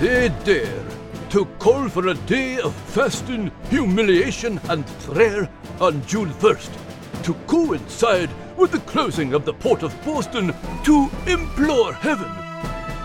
they 0.00 0.28
dare 0.44 0.84
to 1.30 1.44
call 1.58 1.88
for 1.88 2.08
a 2.08 2.14
day 2.14 2.58
of 2.58 2.74
fasting, 2.74 3.50
humiliation, 3.70 4.60
and 4.68 4.86
prayer 5.00 5.48
on 5.80 6.04
June 6.06 6.30
1st 6.30 7.22
to 7.22 7.34
coincide 7.46 8.30
with 8.56 8.72
the 8.72 8.80
closing 8.80 9.34
of 9.34 9.44
the 9.44 9.54
port 9.54 9.82
of 9.82 9.94
Boston 10.04 10.52
to 10.84 11.08
implore 11.26 11.92
heaven. 11.92 12.30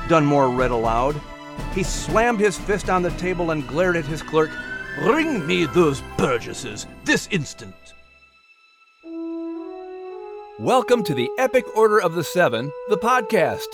Dunmore 0.07 0.49
read 0.49 0.71
aloud. 0.71 1.19
He 1.73 1.83
slammed 1.83 2.39
his 2.39 2.57
fist 2.57 2.89
on 2.89 3.03
the 3.03 3.11
table 3.11 3.51
and 3.51 3.67
glared 3.67 3.95
at 3.95 4.05
his 4.05 4.23
clerk. 4.23 4.49
Bring 5.03 5.45
me 5.45 5.65
those 5.65 6.01
Burgesses 6.17 6.87
this 7.05 7.27
instant. 7.31 7.75
Welcome 10.57 11.03
to 11.03 11.13
the 11.13 11.29
Epic 11.37 11.65
Order 11.77 12.01
of 12.01 12.15
the 12.15 12.23
Seven, 12.23 12.71
the 12.89 12.97
podcast, 12.97 13.67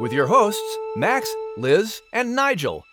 with 0.00 0.12
your 0.12 0.26
hosts, 0.26 0.78
Max, 0.96 1.32
Liz, 1.56 2.02
and 2.12 2.34
Nigel. 2.34 2.84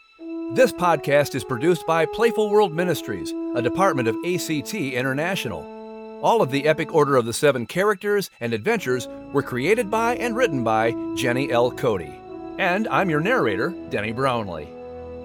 This 0.53 0.71
podcast 0.71 1.35
is 1.35 1.43
produced 1.43 1.85
by 1.87 2.05
Playful 2.05 2.49
World 2.49 2.73
Ministries, 2.73 3.33
a 3.55 3.61
department 3.61 4.07
of 4.07 4.17
ACT 4.25 4.73
International. 4.73 6.19
All 6.21 6.41
of 6.41 6.51
the 6.51 6.67
Epic 6.67 6.93
Order 6.93 7.15
of 7.15 7.25
the 7.25 7.33
Seven 7.33 7.65
characters 7.65 8.29
and 8.41 8.53
adventures 8.53 9.07
were 9.31 9.43
created 9.43 9.89
by 9.89 10.15
and 10.17 10.35
written 10.35 10.63
by 10.63 10.93
Jenny 11.15 11.51
L. 11.51 11.71
Cote. 11.71 12.09
And 12.57 12.87
I'm 12.89 13.09
your 13.09 13.21
narrator, 13.21 13.73
Denny 13.89 14.11
Brownlee. 14.11 14.67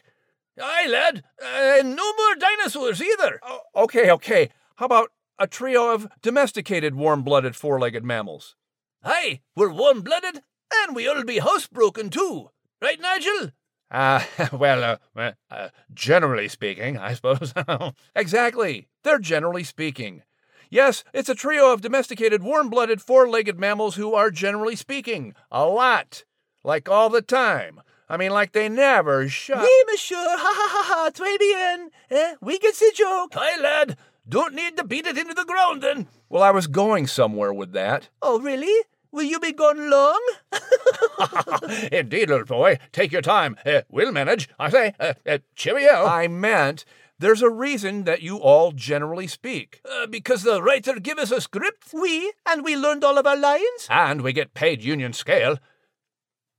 Aye, 0.60 0.88
lad, 0.90 1.24
uh, 1.40 1.84
no 1.84 2.14
more 2.16 2.36
dinosaurs 2.36 3.00
either. 3.00 3.40
Oh, 3.44 3.60
okay, 3.76 4.10
okay. 4.10 4.50
How 4.78 4.88
about 4.88 5.12
a 5.40 5.48
trio 5.48 5.94
of 5.94 6.08
domesticated 6.22 6.96
warm 6.96 7.24
blooded 7.24 7.56
four 7.56 7.80
legged 7.80 8.04
mammals? 8.04 8.56
Aye, 9.04 9.42
we're 9.56 9.72
warm 9.72 10.02
blooded, 10.02 10.42
and 10.74 10.96
we'll 10.96 11.24
be 11.24 11.40
housebroken 11.40 12.12
too. 12.12 12.50
Right, 12.82 13.00
Nigel? 13.00 13.52
Uh, 13.90 14.22
well, 14.52 15.00
uh, 15.16 15.32
uh, 15.50 15.70
generally 15.94 16.50
speaking, 16.50 16.98
I 16.98 17.14
suppose. 17.14 17.54
exactly. 18.18 18.90
They're 19.06 19.18
generally 19.18 19.64
speaking. 19.64 20.24
Yes, 20.70 21.06
it's 21.14 21.30
a 21.30 21.36
trio 21.36 21.72
of 21.72 21.80
domesticated 21.80 22.44
warm 22.44 22.70
blooded 22.70 23.02
four 23.02 23.30
legged 23.30 23.58
mammals 23.58 23.96
who 23.96 24.14
are 24.14 24.30
generally 24.30 24.76
speaking. 24.76 25.36
A 25.50 25.66
lot. 25.66 26.26
Like 26.66 26.90
all 26.90 27.10
the 27.10 27.22
time. 27.22 27.82
I 28.10 28.18
mean, 28.18 28.32
like 28.32 28.54
they 28.54 28.70
never 28.70 29.28
shut. 29.28 29.62
Oui, 29.62 29.84
monsieur. 29.90 30.18
Ha 30.18 30.38
ha 30.38 30.70
ha 30.70 30.84
ha. 30.94 31.10
Très 31.12 31.38
bien. 31.38 31.90
Eh? 32.10 32.36
We 32.42 32.58
get 32.60 32.76
the 32.76 32.92
joke. 32.94 33.34
Hi, 33.34 33.62
lad. 33.62 33.98
Don't 34.30 34.54
need 34.54 34.76
to 34.78 34.84
beat 34.84 35.06
it 35.06 35.18
into 35.18 35.34
the 35.34 35.46
ground 35.46 35.82
then. 35.82 36.08
Well, 36.30 36.44
I 36.44 36.52
was 36.52 36.68
going 36.68 37.08
somewhere 37.08 37.54
with 37.54 37.72
that. 37.72 38.10
Oh, 38.22 38.40
really? 38.40 38.84
Will 39.12 39.24
you 39.24 39.40
be 39.40 39.54
gone 39.54 39.90
long? 39.90 40.22
Indeed, 41.92 42.30
little 42.30 42.46
boy. 42.46 42.78
Take 42.92 43.14
your 43.14 43.22
time. 43.22 43.56
Uh, 43.66 43.82
we'll 43.90 44.12
manage. 44.12 44.50
I 44.60 44.70
say, 44.70 44.94
uh, 45.00 45.14
uh, 45.26 45.38
cheerio. 45.56 46.06
I 46.06 46.28
meant 46.28 46.84
there's 47.18 47.42
a 47.42 47.50
reason 47.50 48.04
that 48.04 48.22
you 48.22 48.38
all 48.38 48.74
generally 48.74 49.28
speak. 49.28 49.82
Uh, 49.90 50.08
because 50.08 50.44
the 50.44 50.62
writer 50.62 51.00
give 51.00 51.18
us 51.18 51.32
a 51.32 51.40
script? 51.40 51.94
We, 51.94 52.34
and 52.46 52.66
we 52.66 52.76
learned 52.76 53.06
all 53.06 53.18
of 53.18 53.26
our 53.26 53.38
lines? 53.38 53.88
And 53.90 54.22
we 54.22 54.34
get 54.34 54.54
paid 54.54 54.84
union 54.84 55.14
scale. 55.14 55.58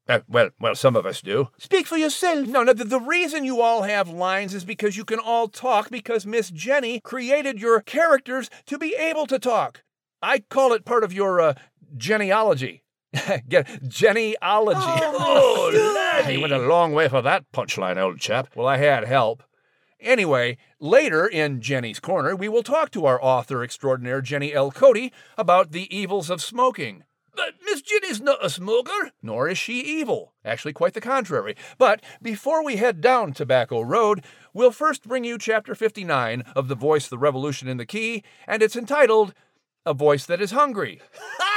Uh, 0.09 0.21
well, 0.27 0.49
well, 0.59 0.75
some 0.75 0.97
of 0.97 1.05
us 1.05 1.21
do. 1.21 1.49
Speak 1.59 1.87
for 1.87 1.99
yourself. 1.99 2.49
No, 2.49 2.63
no, 2.63 2.73
the, 2.73 2.85
the 2.85 3.01
reason 3.01 3.45
you 3.45 3.61
all 3.61 3.83
have 3.83 4.09
lines 4.09 4.55
is 4.55 4.65
because 4.65 4.97
you 4.97 5.05
can 5.05 5.19
all 5.19 5.49
talk 5.49 5.91
because 5.91 6.25
Miss 6.25 6.51
Jenny 6.51 6.99
created 6.99 7.61
your 7.61 7.83
characters 7.83 8.49
to 8.67 8.79
be 8.79 8.95
able 8.95 9.27
to 9.27 9.39
talk. 9.39 9.83
I 10.23 10.41
call 10.41 10.73
it 10.73 10.87
part 10.87 11.05
of 11.05 11.13
your 11.13 11.41
uh, 11.41 11.55
genealogy. 11.97 12.85
Get 13.49 13.87
genealogy. 13.87 14.81
Oh, 14.81 15.71
oh 16.25 16.29
You 16.29 16.41
went 16.41 16.53
a 16.55 16.59
long 16.59 16.93
way 16.93 17.09
for 17.09 17.21
that 17.21 17.45
punchline, 17.53 17.99
old 17.99 18.19
chap. 18.19 18.49
Well, 18.55 18.67
I 18.67 18.79
had 18.79 19.05
help. 19.05 19.43
Anyway, 20.01 20.57
later 20.81 21.27
in 21.27 21.61
Jenny's 21.61 22.01
Corner, 22.01 22.35
we 22.35 22.49
will 22.49 22.63
talk 22.63 22.91
to 22.93 23.05
our 23.05 23.23
author 23.23 23.65
extraordinaire, 23.65 24.23
Jenny 24.23 24.55
L. 24.55 24.71
Cote, 24.71 25.11
about 25.37 25.73
the 25.73 25.95
evils 25.95 26.31
of 26.31 26.41
smoking. 26.41 27.03
But 27.39 27.55
Miss 27.65 27.83
Jenny's 27.83 28.21
not 28.21 28.45
a 28.45 28.51
smoker. 28.51 29.13
Nor 29.23 29.49
is 29.49 29.57
she 29.57 29.81
evil. 29.81 30.33
Actually, 30.45 30.73
quite 30.73 30.95
the 30.95 31.01
contrary. 31.01 31.55
But 31.79 32.03
before 32.21 32.65
we 32.65 32.77
head 32.77 33.01
down 33.01 33.33
Tobacco 33.33 33.81
Road, 33.81 34.25
we'll 34.53 34.73
first 34.73 35.07
bring 35.07 35.23
you 35.23 35.39
Chapter 35.39 35.77
59 35.77 36.43
of 36.57 36.67
The 36.67 36.75
Voice, 36.75 37.07
the 37.07 37.17
Revolution, 37.17 37.69
and 37.69 37.79
the 37.79 37.87
Key, 37.87 38.25
and 38.49 38.61
it's 38.61 38.75
entitled 38.75 39.35
A 39.87 39.95
Voice 39.95 40.27
That 40.27 40.41
Is 40.41 40.51
Hungry. 40.51 41.01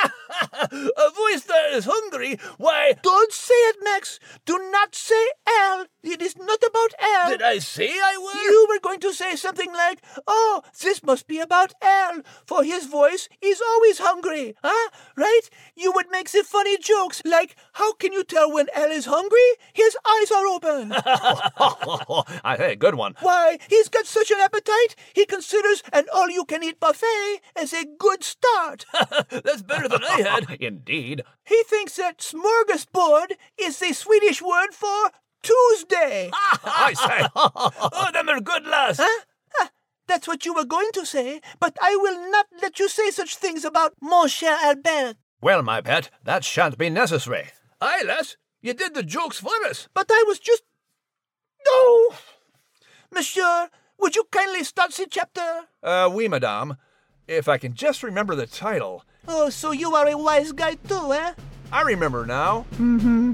a 0.72 1.10
voice 1.12 1.44
that 1.44 1.72
is 1.74 1.86
hungry? 1.86 2.38
Why? 2.58 2.94
Don't 3.02 3.32
say 3.32 3.54
it, 3.54 3.78
Max. 3.84 4.20
Do 4.46 4.58
not 4.72 4.96
say 4.96 5.28
Al. 5.48 5.86
It 6.04 6.22
is 6.22 6.38
not 6.38 6.60
about 6.64 6.94
Al. 7.00 7.30
Did 7.30 7.42
I 7.42 7.60
say 7.60 7.90
I 7.90 8.18
were? 8.18 8.42
You 8.42 8.68
were 8.70 8.80
going 8.80 9.00
to 9.02 9.14
say 9.14 9.36
something 9.36 9.72
like, 9.74 10.02
Oh, 10.28 10.62
this 10.82 11.04
must 11.04 11.28
be 11.28 11.40
about 11.40 11.74
Al, 11.82 12.22
for 12.46 12.64
his 12.64 12.86
voice 12.88 13.30
is 13.42 13.62
always 13.62 14.00
hungry. 14.00 14.56
Huh? 14.64 14.90
Right? 15.16 15.50
You 15.76 15.92
would 15.94 16.10
make 16.12 16.30
the 16.32 16.44
funny 16.44 16.78
jokes 16.78 17.22
like, 17.26 17.56
How 17.74 17.94
can 17.94 18.14
you 18.14 18.24
tell 18.24 18.52
when 18.52 18.68
Al 18.76 18.92
is 18.92 19.06
hungry? 19.06 19.40
His 19.74 19.98
eyes 20.08 20.32
are 20.32 20.48
open. 20.48 20.94
I 22.44 22.56
say, 22.58 22.76
good 22.76 22.96
one. 22.96 23.16
Why, 23.20 23.58
he's 23.70 23.90
got 23.90 24.06
such 24.06 24.32
an 24.32 24.40
appetite, 24.40 24.96
he 25.14 25.26
considers 25.26 25.84
an 25.94 26.06
all 26.14 26.30
you 26.30 26.46
can 26.46 26.64
eat 26.64 26.80
buffet 26.80 27.42
as 27.56 27.74
a 27.74 27.86
good 27.98 28.24
start. 28.24 28.86
That's 29.30 29.62
better 29.62 29.88
than 29.88 30.04
I 30.04 30.22
had. 30.22 30.51
Indeed. 30.60 31.24
He 31.46 31.64
thinks 31.64 31.96
that 31.96 32.20
smorgasbord 32.20 33.34
is 33.60 33.80
the 33.80 33.94
Swedish 33.94 34.42
word 34.42 34.74
for 34.74 35.12
Tuesday. 35.42 36.30
I 36.34 36.94
say. 36.94 37.28
oh, 37.36 38.10
them 38.14 38.30
are 38.30 38.42
good 38.42 38.66
lass. 38.66 39.00
Huh? 39.02 39.22
That's 40.08 40.28
what 40.28 40.46
you 40.46 40.54
were 40.54 40.66
going 40.66 40.90
to 40.94 41.06
say, 41.06 41.40
but 41.60 41.78
I 41.82 41.96
will 41.96 42.30
not 42.32 42.48
let 42.62 42.80
you 42.80 42.90
say 42.90 43.12
such 43.12 43.38
things 43.38 43.64
about 43.64 43.94
Mon 44.02 44.28
cher 44.28 44.58
Albert. 44.62 45.16
Well, 45.42 45.64
my 45.64 45.80
pet, 45.80 46.10
that 46.26 46.44
shan't 46.44 46.78
be 46.78 46.90
necessary. 46.90 47.48
Aye, 47.80 48.04
lass, 48.06 48.36
you 48.62 48.74
did 48.74 48.94
the 48.94 49.04
jokes 49.04 49.40
for 49.40 49.54
us. 49.66 49.88
But 49.94 50.08
I 50.12 50.24
was 50.28 50.40
just. 50.40 50.64
No! 51.66 52.10
Monsieur, 53.14 53.70
would 54.00 54.16
you 54.16 54.26
kindly 54.32 54.64
start 54.64 54.92
the 54.92 55.08
chapter? 55.10 55.62
Uh, 55.82 56.10
oui, 56.12 56.28
madame. 56.28 56.78
If 57.28 57.48
I 57.48 57.58
can 57.58 57.74
just 57.74 58.04
remember 58.04 58.36
the 58.36 58.48
title. 58.48 59.06
Oh, 59.28 59.50
so 59.50 59.72
you 59.72 59.96
are 59.96 60.08
a 60.08 60.18
wise 60.18 60.52
guy 60.52 60.76
too, 60.76 61.14
eh? 61.14 61.34
I 61.72 61.82
remember 61.82 62.26
now. 62.26 62.66
Mm-hmm. 62.74 63.34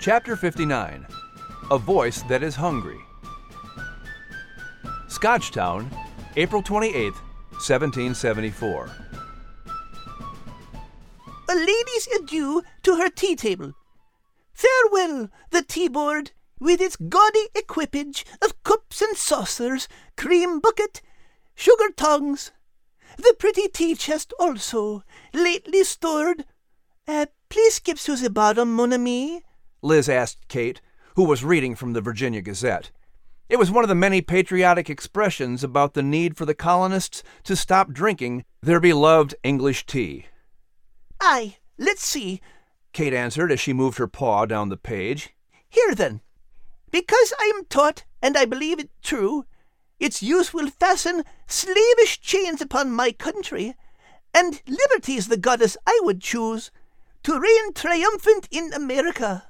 Chapter 0.00 0.36
59 0.36 1.06
A 1.70 1.78
Voice 1.78 2.22
That 2.22 2.42
Is 2.42 2.56
Hungry. 2.56 2.98
Scotchtown, 5.08 5.90
April 6.36 6.62
28th, 6.62 7.20
1774. 7.52 8.90
A 11.48 11.54
lady's 11.54 12.08
adieu 12.18 12.62
to 12.82 12.96
her 12.96 13.10
tea 13.10 13.36
table. 13.36 13.74
Farewell, 14.52 15.28
the 15.50 15.62
tea 15.62 15.88
board, 15.88 16.32
with 16.58 16.80
its 16.80 16.96
gaudy 16.96 17.48
equipage 17.54 18.24
of 18.42 18.62
cups 18.62 19.00
and 19.02 19.16
saucers, 19.16 19.88
cream 20.16 20.60
bucket, 20.60 21.00
sugar 21.54 21.90
tongs. 21.96 22.52
The 23.20 23.34
pretty 23.38 23.68
tea 23.68 23.94
chest 23.96 24.32
also, 24.40 25.02
lately 25.34 25.84
stored. 25.84 26.46
Uh, 27.06 27.26
please 27.50 27.74
skip 27.74 27.98
to 27.98 28.16
the 28.16 28.30
bottom, 28.30 28.74
mon 28.74 28.94
ami. 28.94 29.42
Liz 29.82 30.08
asked 30.08 30.48
Kate, 30.48 30.80
who 31.16 31.24
was 31.24 31.44
reading 31.44 31.74
from 31.74 31.92
the 31.92 32.00
Virginia 32.00 32.40
Gazette. 32.40 32.90
It 33.50 33.58
was 33.58 33.70
one 33.70 33.84
of 33.84 33.88
the 33.88 33.94
many 33.94 34.22
patriotic 34.22 34.88
expressions 34.88 35.62
about 35.62 35.92
the 35.92 36.02
need 36.02 36.38
for 36.38 36.46
the 36.46 36.54
colonists 36.54 37.22
to 37.44 37.56
stop 37.56 37.92
drinking 37.92 38.46
their 38.62 38.80
beloved 38.80 39.34
English 39.42 39.84
tea. 39.84 40.24
Aye, 41.20 41.58
let's 41.76 42.02
see. 42.02 42.40
Kate 42.94 43.12
answered 43.12 43.52
as 43.52 43.60
she 43.60 43.74
moved 43.74 43.98
her 43.98 44.08
paw 44.08 44.46
down 44.46 44.70
the 44.70 44.78
page. 44.78 45.34
Here 45.68 45.94
then. 45.94 46.22
Because 46.90 47.34
I 47.38 47.52
am 47.54 47.66
taught, 47.66 48.04
and 48.22 48.38
I 48.38 48.46
believe 48.46 48.78
it 48.78 48.88
true, 49.02 49.44
its 50.00 50.22
use 50.22 50.52
will 50.52 50.70
fasten 50.70 51.22
slavish 51.46 52.20
chains 52.20 52.60
upon 52.60 52.90
my 52.90 53.12
country, 53.12 53.76
and 54.34 54.62
liberty 54.66 55.14
is 55.14 55.28
the 55.28 55.36
goddess 55.36 55.76
I 55.86 56.00
would 56.02 56.20
choose 56.20 56.70
to 57.22 57.38
reign 57.38 57.74
triumphant 57.74 58.48
in 58.50 58.72
America. 58.72 59.44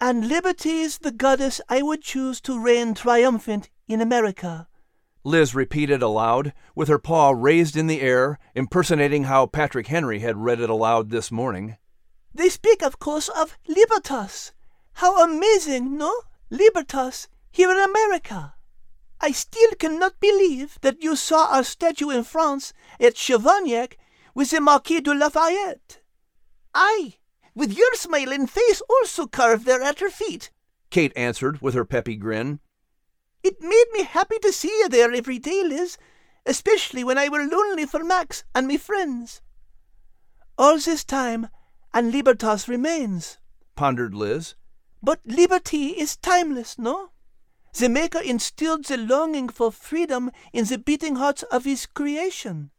And 0.00 0.28
liberty 0.28 0.80
is 0.80 0.98
the 0.98 1.12
goddess 1.12 1.60
I 1.68 1.80
would 1.80 2.02
choose 2.02 2.40
to 2.42 2.60
reign 2.60 2.94
triumphant 2.94 3.70
in 3.86 4.00
America. 4.00 4.66
Liz 5.24 5.54
repeated 5.54 6.02
aloud, 6.02 6.52
with 6.74 6.88
her 6.88 6.98
paw 6.98 7.30
raised 7.30 7.76
in 7.76 7.86
the 7.86 8.00
air, 8.00 8.38
impersonating 8.54 9.24
how 9.24 9.46
Patrick 9.46 9.88
Henry 9.88 10.20
had 10.20 10.36
read 10.36 10.60
it 10.60 10.70
aloud 10.70 11.10
this 11.10 11.30
morning. 11.30 11.76
They 12.34 12.48
speak, 12.48 12.82
of 12.82 12.98
course, 12.98 13.28
of 13.28 13.56
libertas. 13.68 14.52
How 14.94 15.22
amazing, 15.22 15.96
no? 15.96 16.12
Libertas 16.50 17.28
here 17.50 17.70
in 17.70 17.78
America. 17.78 18.54
I 19.20 19.32
still 19.32 19.70
cannot 19.78 20.20
believe 20.20 20.78
that 20.82 21.02
you 21.02 21.16
saw 21.16 21.46
our 21.50 21.64
statue 21.64 22.10
in 22.10 22.24
France 22.24 22.72
at 23.00 23.14
Chavagnac 23.14 23.96
with 24.34 24.50
the 24.50 24.60
Marquis 24.60 25.00
de 25.00 25.12
Lafayette. 25.12 26.00
Aye, 26.74 27.14
with 27.54 27.76
your 27.76 27.94
smiling 27.94 28.46
face 28.46 28.80
also 28.88 29.26
carved 29.26 29.66
there 29.66 29.82
at 29.82 30.00
her 30.00 30.10
feet. 30.10 30.50
Kate 30.90 31.12
answered 31.16 31.60
with 31.60 31.74
her 31.74 31.84
peppy 31.84 32.14
grin. 32.14 32.60
It 33.42 33.60
made 33.60 33.86
me 33.92 34.04
happy 34.04 34.38
to 34.40 34.52
see 34.52 34.68
you 34.68 34.88
there 34.88 35.12
every 35.12 35.38
day, 35.38 35.62
Liz, 35.64 35.98
especially 36.46 37.02
when 37.02 37.18
I 37.18 37.28
were 37.28 37.44
lonely 37.44 37.86
for 37.86 38.04
Max 38.04 38.44
and 38.54 38.66
me 38.66 38.76
friends. 38.76 39.42
All 40.56 40.78
this 40.78 41.04
time, 41.04 41.48
and 41.92 42.12
Libertas 42.12 42.68
remains, 42.68 43.38
pondered 43.74 44.14
Liz. 44.14 44.54
But 45.02 45.20
liberty 45.24 45.90
is 45.90 46.16
timeless, 46.16 46.78
no? 46.78 47.10
The 47.78 47.88
Maker 47.88 48.18
instilled 48.18 48.86
the 48.86 48.96
longing 48.96 49.48
for 49.48 49.70
freedom 49.70 50.32
in 50.52 50.64
the 50.64 50.78
beating 50.78 51.14
hearts 51.14 51.44
of 51.44 51.64
his 51.64 51.86
creation. 51.86 52.72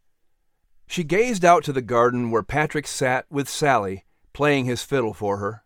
She 0.87 1.05
gazed 1.05 1.45
out 1.45 1.63
to 1.63 1.71
the 1.71 1.81
garden 1.81 2.31
where 2.31 2.43
Patrick 2.43 2.85
sat 2.85 3.25
with 3.29 3.47
Sally, 3.47 4.03
playing 4.33 4.65
his 4.65 4.83
fiddle 4.83 5.13
for 5.13 5.37
her. 5.37 5.63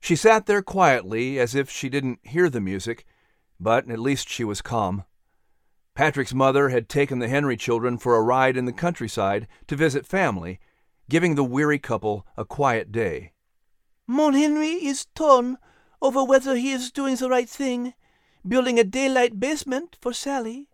She 0.00 0.16
sat 0.16 0.46
there 0.46 0.62
quietly, 0.62 1.38
as 1.38 1.54
if 1.54 1.68
she 1.68 1.90
didn't 1.90 2.20
hear 2.22 2.48
the 2.48 2.60
music, 2.62 3.04
but 3.60 3.90
at 3.90 3.98
least 3.98 4.30
she 4.30 4.44
was 4.44 4.62
calm. 4.62 5.04
Patrick's 5.94 6.32
mother 6.32 6.70
had 6.70 6.88
taken 6.88 7.18
the 7.18 7.28
Henry 7.28 7.58
children 7.58 7.98
for 7.98 8.16
a 8.16 8.22
ride 8.22 8.56
in 8.56 8.64
the 8.64 8.72
countryside 8.72 9.46
to 9.66 9.76
visit 9.76 10.06
family, 10.06 10.58
giving 11.10 11.34
the 11.34 11.44
weary 11.44 11.78
couple 11.78 12.26
a 12.34 12.46
quiet 12.46 12.90
day. 12.90 13.32
Mon 14.06 14.32
Henry 14.32 14.86
is 14.86 15.04
torn 15.14 15.58
over 16.00 16.24
whether 16.24 16.56
he 16.56 16.72
is 16.72 16.90
doing 16.90 17.16
the 17.16 17.28
right 17.28 17.48
thing, 17.48 17.92
building 18.46 18.78
a 18.78 18.84
daylight 18.84 19.40
basement 19.40 19.96
for 20.00 20.12
Sally. 20.12 20.68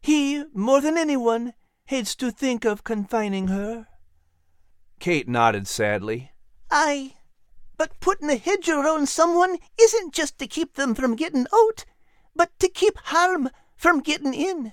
He, 0.00 0.44
more 0.54 0.80
than 0.80 0.96
anyone, 0.96 1.54
hates 1.86 2.14
to 2.16 2.30
think 2.30 2.64
of 2.64 2.84
confining 2.84 3.48
her. 3.48 3.86
Kate 5.00 5.28
nodded 5.28 5.66
sadly. 5.66 6.32
Aye, 6.70 7.14
but 7.76 7.98
putting 8.00 8.28
a 8.28 8.36
hedge 8.36 8.68
around 8.68 9.08
someone 9.08 9.58
isn't 9.80 10.12
just 10.12 10.38
to 10.38 10.46
keep 10.46 10.74
them 10.74 10.94
from 10.94 11.16
getting 11.16 11.46
out, 11.54 11.84
but 12.34 12.50
to 12.58 12.68
keep 12.68 12.98
harm 12.98 13.50
from 13.76 14.00
getting 14.00 14.34
in. 14.34 14.72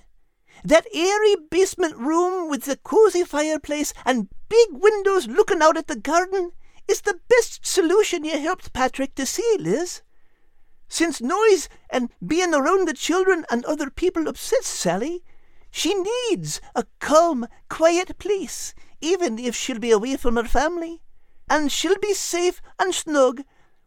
That 0.64 0.86
airy 0.92 1.36
basement 1.50 1.96
room 1.96 2.48
with 2.48 2.64
the 2.64 2.76
cozy 2.76 3.24
fireplace 3.24 3.92
and 4.04 4.28
big 4.48 4.68
windows 4.72 5.26
looking 5.26 5.62
out 5.62 5.76
at 5.76 5.86
the 5.86 5.96
garden 5.96 6.50
is 6.88 7.02
the 7.02 7.20
best 7.28 7.64
solution 7.64 8.24
you 8.24 8.38
helped 8.38 8.72
Patrick 8.72 9.14
to 9.16 9.26
see, 9.26 9.56
Liz. 9.58 10.02
Since 10.88 11.20
noise 11.20 11.68
and 11.90 12.10
being 12.24 12.54
around 12.54 12.86
the 12.86 12.94
children 12.94 13.44
and 13.50 13.64
other 13.64 13.90
people 13.90 14.28
upsets 14.28 14.68
Sally, 14.68 15.24
she 15.70 15.94
needs 15.94 16.60
a 16.74 16.84
calm, 17.00 17.46
quiet 17.68 18.18
place, 18.18 18.74
even 19.00 19.38
if 19.38 19.54
she'll 19.54 19.78
be 19.78 19.90
away 19.90 20.16
from 20.16 20.36
her 20.36 20.44
family 20.44 21.02
and 21.48 21.70
she'll 21.70 21.98
be 21.98 22.14
safe 22.14 22.60
and 22.78 22.94
snug 22.94 23.42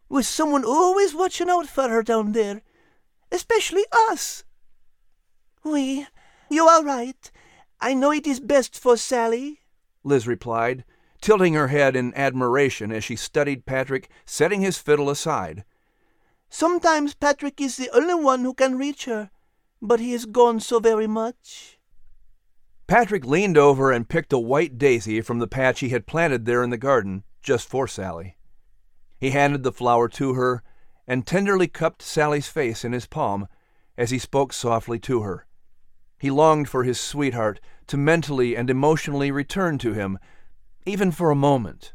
with 0.08 0.26
someone 0.26 0.64
always 0.64 1.14
watching 1.14 1.50
out 1.50 1.66
for 1.66 1.88
her 1.88 2.02
down 2.02 2.32
there, 2.32 2.62
especially 3.30 3.84
us. 4.08 4.44
We, 5.62 6.06
you 6.50 6.66
are 6.66 6.84
right. 6.84 7.30
I 7.80 7.94
know 7.94 8.12
it 8.12 8.26
is 8.26 8.40
best 8.40 8.78
for 8.78 8.96
Sally, 8.96 9.60
Liz 10.02 10.26
replied, 10.26 10.84
tilting 11.20 11.54
her 11.54 11.68
head 11.68 11.96
in 11.96 12.14
admiration 12.14 12.90
as 12.90 13.04
she 13.04 13.16
studied 13.16 13.66
Patrick 13.66 14.08
setting 14.24 14.60
his 14.60 14.78
fiddle 14.78 15.10
aside. 15.10 15.64
Sometimes 16.50 17.14
Patrick 17.14 17.60
is 17.60 17.76
the 17.76 17.88
only 17.94 18.14
one 18.14 18.40
who 18.40 18.52
can 18.52 18.76
reach 18.76 19.04
her, 19.04 19.30
but 19.80 20.00
he 20.00 20.12
is 20.12 20.26
gone 20.26 20.58
so 20.58 20.80
very 20.80 21.06
much. 21.06 21.78
Patrick 22.88 23.24
leaned 23.24 23.56
over 23.56 23.92
and 23.92 24.08
picked 24.08 24.32
a 24.32 24.38
white 24.38 24.76
daisy 24.76 25.20
from 25.20 25.38
the 25.38 25.46
patch 25.46 25.78
he 25.78 25.90
had 25.90 26.08
planted 26.08 26.44
there 26.44 26.64
in 26.64 26.70
the 26.70 26.76
garden 26.76 27.22
just 27.40 27.68
for 27.68 27.86
Sally. 27.86 28.36
He 29.16 29.30
handed 29.30 29.62
the 29.62 29.72
flower 29.72 30.08
to 30.08 30.34
her 30.34 30.64
and 31.06 31.24
tenderly 31.24 31.68
cupped 31.68 32.02
Sally's 32.02 32.48
face 32.48 32.84
in 32.84 32.92
his 32.92 33.06
palm 33.06 33.46
as 33.96 34.10
he 34.10 34.18
spoke 34.18 34.52
softly 34.52 34.98
to 34.98 35.22
her. 35.22 35.46
He 36.18 36.30
longed 36.30 36.68
for 36.68 36.82
his 36.82 36.98
sweetheart 36.98 37.60
to 37.86 37.96
mentally 37.96 38.56
and 38.56 38.68
emotionally 38.68 39.30
return 39.30 39.78
to 39.78 39.92
him, 39.92 40.18
even 40.84 41.12
for 41.12 41.30
a 41.30 41.36
moment. 41.36 41.92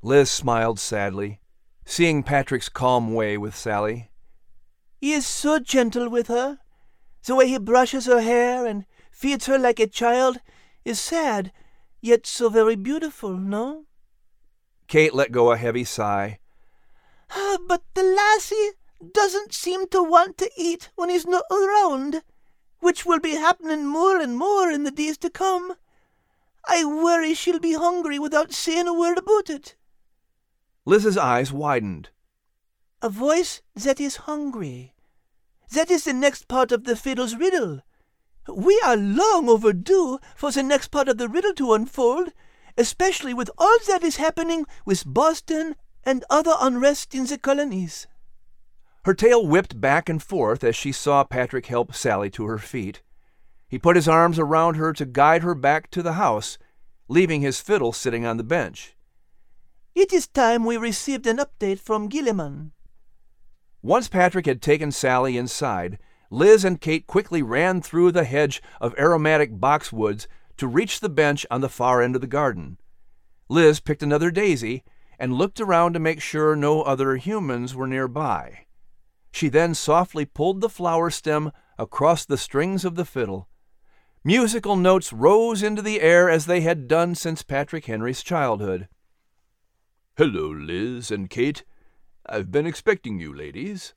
Liz 0.00 0.30
smiled 0.30 0.78
sadly, 0.78 1.40
seeing 1.86 2.24
Patrick's 2.24 2.68
calm 2.68 3.14
way 3.14 3.38
with 3.38 3.56
Sally. 3.56 4.10
He 5.00 5.12
is 5.12 5.26
so 5.26 5.60
gentle 5.60 6.10
with 6.10 6.26
her. 6.26 6.58
The 7.24 7.34
way 7.36 7.48
he 7.48 7.58
brushes 7.58 8.06
her 8.06 8.20
hair 8.20 8.66
and 8.66 8.84
feeds 9.10 9.46
her 9.46 9.58
like 9.58 9.78
a 9.78 9.86
child 9.86 10.40
is 10.84 11.00
sad, 11.00 11.52
yet 12.02 12.26
so 12.26 12.48
very 12.48 12.76
beautiful, 12.76 13.38
no? 13.38 13.84
Kate 14.88 15.14
let 15.14 15.32
go 15.32 15.52
a 15.52 15.56
heavy 15.56 15.84
sigh. 15.84 16.40
Ah, 17.30 17.58
but 17.66 17.82
the 17.94 18.02
lassie 18.02 18.72
doesn't 19.12 19.54
seem 19.54 19.88
to 19.88 20.02
want 20.02 20.38
to 20.38 20.50
eat 20.56 20.90
when 20.96 21.08
he's 21.08 21.26
not 21.26 21.44
around, 21.50 22.22
which 22.80 23.06
will 23.06 23.20
be 23.20 23.32
happening 23.32 23.86
more 23.86 24.20
and 24.20 24.36
more 24.36 24.70
in 24.70 24.82
the 24.82 24.90
days 24.90 25.18
to 25.18 25.30
come. 25.30 25.74
I 26.64 26.84
worry 26.84 27.34
she'll 27.34 27.60
be 27.60 27.74
hungry 27.74 28.18
without 28.18 28.52
saying 28.52 28.88
a 28.88 28.94
word 28.94 29.18
about 29.18 29.50
it. 29.50 29.76
Liz's 30.88 31.18
eyes 31.18 31.52
widened. 31.52 32.10
A 33.02 33.08
voice 33.08 33.60
that 33.74 34.00
is 34.00 34.16
hungry. 34.28 34.94
That 35.72 35.90
is 35.90 36.04
the 36.04 36.12
next 36.12 36.46
part 36.46 36.70
of 36.70 36.84
the 36.84 36.94
fiddle's 36.94 37.34
riddle. 37.34 37.80
We 38.48 38.80
are 38.84 38.96
long 38.96 39.48
overdue 39.48 40.20
for 40.36 40.52
the 40.52 40.62
next 40.62 40.88
part 40.88 41.08
of 41.08 41.18
the 41.18 41.28
riddle 41.28 41.52
to 41.54 41.74
unfold, 41.74 42.28
especially 42.78 43.34
with 43.34 43.50
all 43.58 43.76
that 43.88 44.04
is 44.04 44.16
happening 44.16 44.64
with 44.84 45.02
Boston 45.04 45.74
and 46.04 46.24
other 46.30 46.54
unrest 46.60 47.16
in 47.16 47.26
the 47.26 47.36
colonies. 47.36 48.06
Her 49.04 49.14
tail 49.14 49.44
whipped 49.44 49.80
back 49.80 50.08
and 50.08 50.22
forth 50.22 50.62
as 50.62 50.76
she 50.76 50.92
saw 50.92 51.24
Patrick 51.24 51.66
help 51.66 51.94
Sally 51.94 52.30
to 52.30 52.44
her 52.46 52.58
feet. 52.58 53.02
He 53.66 53.78
put 53.78 53.96
his 53.96 54.06
arms 54.06 54.38
around 54.38 54.76
her 54.76 54.92
to 54.92 55.04
guide 55.04 55.42
her 55.42 55.56
back 55.56 55.90
to 55.90 56.02
the 56.02 56.12
house, 56.12 56.58
leaving 57.08 57.40
his 57.40 57.60
fiddle 57.60 57.92
sitting 57.92 58.24
on 58.24 58.36
the 58.36 58.44
bench. 58.44 58.95
It 59.96 60.12
is 60.12 60.26
time 60.26 60.66
we 60.66 60.76
received 60.76 61.26
an 61.26 61.38
update 61.38 61.78
from 61.78 62.10
Gillamon. 62.10 62.72
Once 63.80 64.08
Patrick 64.08 64.44
had 64.44 64.60
taken 64.60 64.92
Sally 64.92 65.38
inside, 65.38 65.98
Liz 66.30 66.66
and 66.66 66.78
Kate 66.78 67.06
quickly 67.06 67.40
ran 67.40 67.80
through 67.80 68.12
the 68.12 68.24
hedge 68.24 68.60
of 68.78 68.94
aromatic 68.98 69.52
boxwoods 69.58 70.26
to 70.58 70.68
reach 70.68 71.00
the 71.00 71.08
bench 71.08 71.46
on 71.50 71.62
the 71.62 71.70
far 71.70 72.02
end 72.02 72.14
of 72.14 72.20
the 72.20 72.26
garden. 72.26 72.76
Liz 73.48 73.80
picked 73.80 74.02
another 74.02 74.30
daisy 74.30 74.84
and 75.18 75.32
looked 75.32 75.62
around 75.62 75.94
to 75.94 75.98
make 75.98 76.20
sure 76.20 76.54
no 76.54 76.82
other 76.82 77.16
humans 77.16 77.74
were 77.74 77.86
nearby. 77.86 78.66
She 79.32 79.48
then 79.48 79.72
softly 79.72 80.26
pulled 80.26 80.60
the 80.60 80.68
flower 80.68 81.08
stem 81.08 81.52
across 81.78 82.26
the 82.26 82.36
strings 82.36 82.84
of 82.84 82.96
the 82.96 83.06
fiddle. 83.06 83.48
Musical 84.22 84.76
notes 84.76 85.10
rose 85.10 85.62
into 85.62 85.80
the 85.80 86.02
air 86.02 86.28
as 86.28 86.44
they 86.44 86.60
had 86.60 86.86
done 86.86 87.14
since 87.14 87.42
Patrick 87.42 87.86
Henry's 87.86 88.22
childhood. 88.22 88.88
Hello, 90.18 90.48
Liz 90.48 91.10
and 91.10 91.28
Kate. 91.28 91.62
I've 92.24 92.50
been 92.50 92.66
expecting 92.66 93.20
you, 93.20 93.36
ladies. 93.36 93.92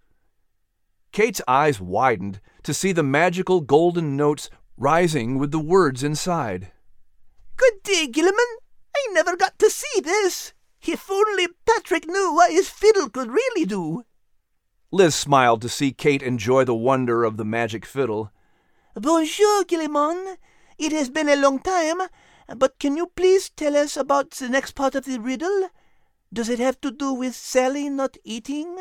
Kate's 1.13 1.41
eyes 1.47 1.79
widened 1.79 2.41
to 2.63 2.73
see 2.73 2.91
the 2.91 3.03
magical 3.03 3.61
golden 3.61 4.17
notes 4.17 4.49
rising 4.75 5.37
with 5.37 5.51
the 5.51 5.59
words 5.59 6.03
inside. 6.03 6.73
Good 7.55 7.83
day, 7.83 8.05
Gillamon. 8.11 8.51
I 8.93 9.07
never 9.13 9.37
got 9.37 9.57
to 9.59 9.69
see 9.69 10.01
this. 10.01 10.51
If 10.85 11.09
only 11.09 11.47
Patrick 11.65 12.05
knew 12.05 12.33
what 12.33 12.51
his 12.51 12.67
fiddle 12.67 13.07
could 13.07 13.31
really 13.31 13.63
do. 13.63 14.03
Liz 14.91 15.15
smiled 15.15 15.61
to 15.61 15.69
see 15.69 15.93
Kate 15.93 16.21
enjoy 16.21 16.65
the 16.65 16.75
wonder 16.75 17.23
of 17.23 17.37
the 17.37 17.45
magic 17.45 17.85
fiddle. 17.85 18.29
Bonjour, 18.93 19.63
Gillamon. 19.63 20.35
It 20.77 20.91
has 20.91 21.09
been 21.09 21.29
a 21.29 21.37
long 21.37 21.59
time, 21.59 22.01
but 22.57 22.77
can 22.77 22.97
you 22.97 23.07
please 23.07 23.49
tell 23.49 23.77
us 23.77 23.95
about 23.95 24.31
the 24.31 24.49
next 24.49 24.73
part 24.73 24.95
of 24.95 25.05
the 25.05 25.17
riddle? 25.21 25.69
Does 26.31 26.49
it 26.49 26.59
have 26.59 26.79
to 26.81 26.91
do 26.91 27.13
with 27.13 27.35
Sally 27.35 27.89
not 27.89 28.17
eating? 28.23 28.77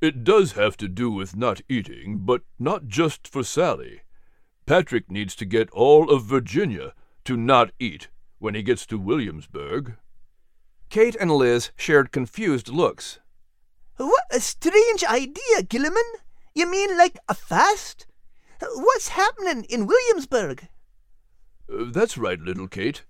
It 0.00 0.22
does 0.22 0.52
have 0.52 0.76
to 0.76 0.88
do 0.88 1.10
with 1.10 1.36
not 1.36 1.60
eating, 1.68 2.18
but 2.18 2.42
not 2.58 2.86
just 2.86 3.26
for 3.26 3.42
Sally. 3.42 4.02
Patrick 4.66 5.10
needs 5.10 5.34
to 5.36 5.44
get 5.44 5.70
all 5.70 6.10
of 6.10 6.24
Virginia 6.24 6.94
to 7.24 7.36
not 7.36 7.72
eat 7.78 8.08
when 8.38 8.54
he 8.54 8.62
gets 8.62 8.86
to 8.86 8.98
Williamsburg. 8.98 9.96
Kate 10.88 11.16
and 11.16 11.32
Liz 11.32 11.70
shared 11.76 12.12
confused 12.12 12.68
looks. 12.68 13.18
What 13.96 14.24
a 14.30 14.40
strange 14.40 15.02
idea, 15.04 15.62
Gillamon. 15.62 16.10
You 16.54 16.70
mean 16.70 16.96
like 16.96 17.18
a 17.28 17.34
fast? 17.34 18.06
What's 18.60 19.08
happening 19.08 19.64
in 19.64 19.86
Williamsburg? 19.86 20.68
Uh, 21.68 21.86
that's 21.90 22.16
right, 22.16 22.38
little 22.38 22.68
Kate. 22.68 23.02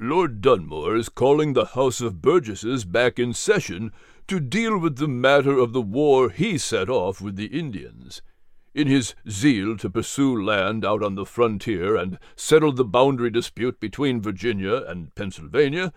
Lord 0.00 0.40
Dunmore 0.40 0.94
is 0.94 1.08
calling 1.08 1.54
the 1.54 1.64
House 1.64 2.00
of 2.00 2.22
Burgesses 2.22 2.84
back 2.84 3.18
in 3.18 3.32
session 3.32 3.90
to 4.28 4.38
deal 4.38 4.78
with 4.78 4.98
the 4.98 5.08
matter 5.08 5.58
of 5.58 5.72
the 5.72 5.82
war 5.82 6.30
he 6.30 6.56
set 6.56 6.88
off 6.88 7.20
with 7.20 7.34
the 7.34 7.46
Indians. 7.46 8.22
In 8.74 8.86
his 8.86 9.16
zeal 9.28 9.76
to 9.78 9.90
pursue 9.90 10.40
land 10.40 10.84
out 10.84 11.02
on 11.02 11.16
the 11.16 11.26
frontier 11.26 11.96
and 11.96 12.20
settle 12.36 12.70
the 12.70 12.84
boundary 12.84 13.30
dispute 13.30 13.80
between 13.80 14.22
Virginia 14.22 14.84
and 14.86 15.12
Pennsylvania, 15.16 15.92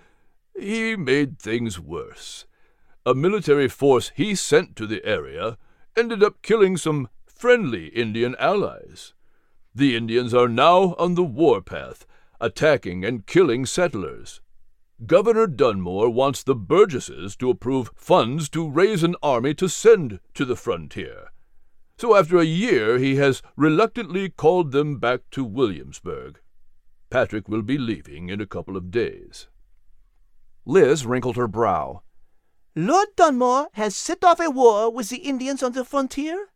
he 0.58 0.96
made 0.96 1.38
things 1.38 1.80
worse. 1.80 2.46
A 3.06 3.14
military 3.14 3.68
force 3.68 4.12
he 4.16 4.34
sent 4.34 4.76
to 4.78 4.88
the 4.88 5.06
area 5.06 5.60
ended 5.96 6.24
up 6.24 6.42
killing 6.42 6.76
some 6.76 7.08
friendly 7.28 7.90
Indian 7.90 8.36
allies. 8.40 9.14
The 9.76 9.96
Indians 9.96 10.34
are 10.34 10.50
now 10.50 10.96
on 10.98 11.14
the 11.14 11.24
warpath, 11.24 12.08
attacking 12.42 13.06
and 13.06 13.26
killing 13.26 13.66
settlers. 13.66 14.42
Governor 15.06 15.48
Dunmore 15.48 16.10
wants 16.10 16.44
the 16.44 16.56
Burgesses 16.56 17.36
to 17.38 17.50
approve 17.50 17.92
funds 17.96 18.50
to 18.50 18.70
raise 18.70 19.04
an 19.04 19.16
army 19.24 19.54
to 19.56 19.70
send 19.70 20.20
to 20.34 20.44
the 20.44 20.56
frontier. 20.56 21.32
So 21.98 22.16
after 22.16 22.38
a 22.38 22.44
year, 22.44 22.98
he 22.98 23.16
has 23.16 23.42
reluctantly 23.56 24.30
called 24.30 24.72
them 24.72 24.98
back 24.98 25.22
to 25.32 25.44
Williamsburg. 25.44 26.40
Patrick 27.10 27.48
will 27.48 27.62
be 27.62 27.78
leaving 27.78 28.30
in 28.30 28.42
a 28.42 28.46
couple 28.48 28.76
of 28.76 28.92
days. 28.92 29.48
Liz 30.66 31.06
wrinkled 31.06 31.38
her 31.38 31.48
brow. 31.48 32.04
Lord 32.76 33.10
Dunmore 33.16 33.70
has 33.74 33.96
set 33.96 34.24
off 34.24 34.40
a 34.40 34.50
war 34.50 34.90
with 34.92 35.10
the 35.10 35.18
Indians 35.18 35.62
on 35.62 35.74
the 35.74 35.84
frontier? 35.84 36.48